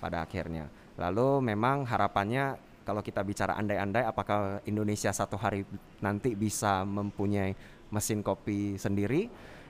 pada 0.01 0.25
akhirnya. 0.25 0.67
Lalu 0.99 1.55
memang 1.55 1.87
harapannya 1.87 2.59
kalau 2.83 3.05
kita 3.05 3.21
bicara 3.21 3.53
andai-andai 3.61 4.09
apakah 4.09 4.65
Indonesia 4.65 5.13
satu 5.13 5.37
hari 5.37 5.69
nanti 6.01 6.33
bisa 6.33 6.89
mempunyai 6.89 7.53
mesin 7.93 8.25
kopi 8.25 8.81
sendiri? 8.81 9.29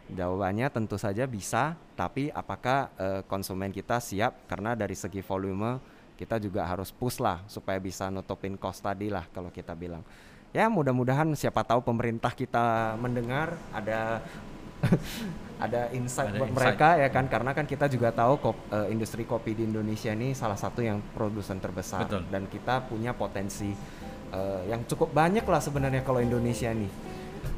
Jawabannya 0.09 0.73
tentu 0.73 0.97
saja 0.97 1.29
bisa, 1.29 1.77
tapi 1.93 2.33
apakah 2.33 2.89
eh, 2.97 3.21
konsumen 3.29 3.69
kita 3.69 4.01
siap? 4.01 4.49
Karena 4.49 4.73
dari 4.73 4.97
segi 4.97 5.21
volume 5.21 5.98
kita 6.19 6.43
juga 6.43 6.67
harus 6.67 6.91
push 6.91 7.23
lah 7.23 7.47
supaya 7.47 7.79
bisa 7.79 8.11
nutupin 8.11 8.59
cost 8.59 8.83
tadi 8.83 9.07
lah 9.07 9.23
kalau 9.31 9.55
kita 9.55 9.79
bilang. 9.79 10.03
Ya 10.51 10.67
mudah-mudahan 10.67 11.31
siapa 11.39 11.63
tahu 11.63 11.85
pemerintah 11.85 12.35
kita 12.35 12.99
mendengar 12.99 13.55
ada 13.71 14.19
ada 15.65 15.91
insight 15.95 16.35
Ada 16.35 16.39
buat 16.39 16.51
insight. 16.51 16.59
mereka 16.59 16.89
ya 16.99 17.09
kan 17.11 17.25
karena 17.27 17.51
kan 17.53 17.67
kita 17.67 17.87
juga 17.87 18.11
tahu 18.11 18.35
kop- 18.39 18.67
eh, 18.71 18.89
industri 18.91 19.23
kopi 19.23 19.55
di 19.55 19.63
Indonesia 19.67 20.11
ini 20.11 20.33
salah 20.33 20.59
satu 20.59 20.83
yang 20.83 20.99
produsen 21.15 21.59
terbesar 21.59 22.07
Betul. 22.07 22.23
dan 22.31 22.47
kita 22.47 22.87
punya 22.87 23.13
potensi 23.13 23.71
eh, 24.31 24.63
yang 24.67 24.87
cukup 24.87 25.11
banyak 25.13 25.45
lah 25.47 25.61
sebenarnya 25.63 26.03
kalau 26.03 26.19
Indonesia 26.19 26.71
nih. 26.73 26.91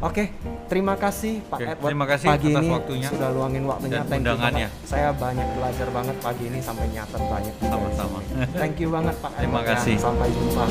Oke, 0.00 0.24
terima 0.66 0.96
kasih 0.96 1.44
Pak 1.44 1.58
Oke, 1.60 1.64
Edward 1.68 1.90
terima 1.92 2.06
kasih 2.08 2.26
pagi 2.32 2.48
atas 2.48 2.62
ini 2.62 2.68
waktunya 2.72 3.08
sudah 3.12 3.28
luangin 3.30 3.62
waktunya 3.68 4.00
dan 4.00 4.06
Thank 4.08 4.16
you 4.16 4.24
undangannya. 4.32 4.66
banget. 4.72 4.88
Saya 4.88 5.08
banyak 5.12 5.48
belajar 5.52 5.88
banget 5.92 6.16
pagi 6.24 6.44
ini 6.48 6.58
sampai 6.64 6.86
nyatet 6.88 7.22
banyak. 7.22 7.54
Sama-sama. 7.60 8.18
Thank 8.56 8.76
you 8.80 8.88
banget 8.88 9.14
Pak 9.20 9.32
Terima 9.36 9.60
Edward 9.60 9.66
ya. 9.66 9.76
kasih. 9.76 9.96
Sampai 10.00 10.28
jumpa. 10.32 10.64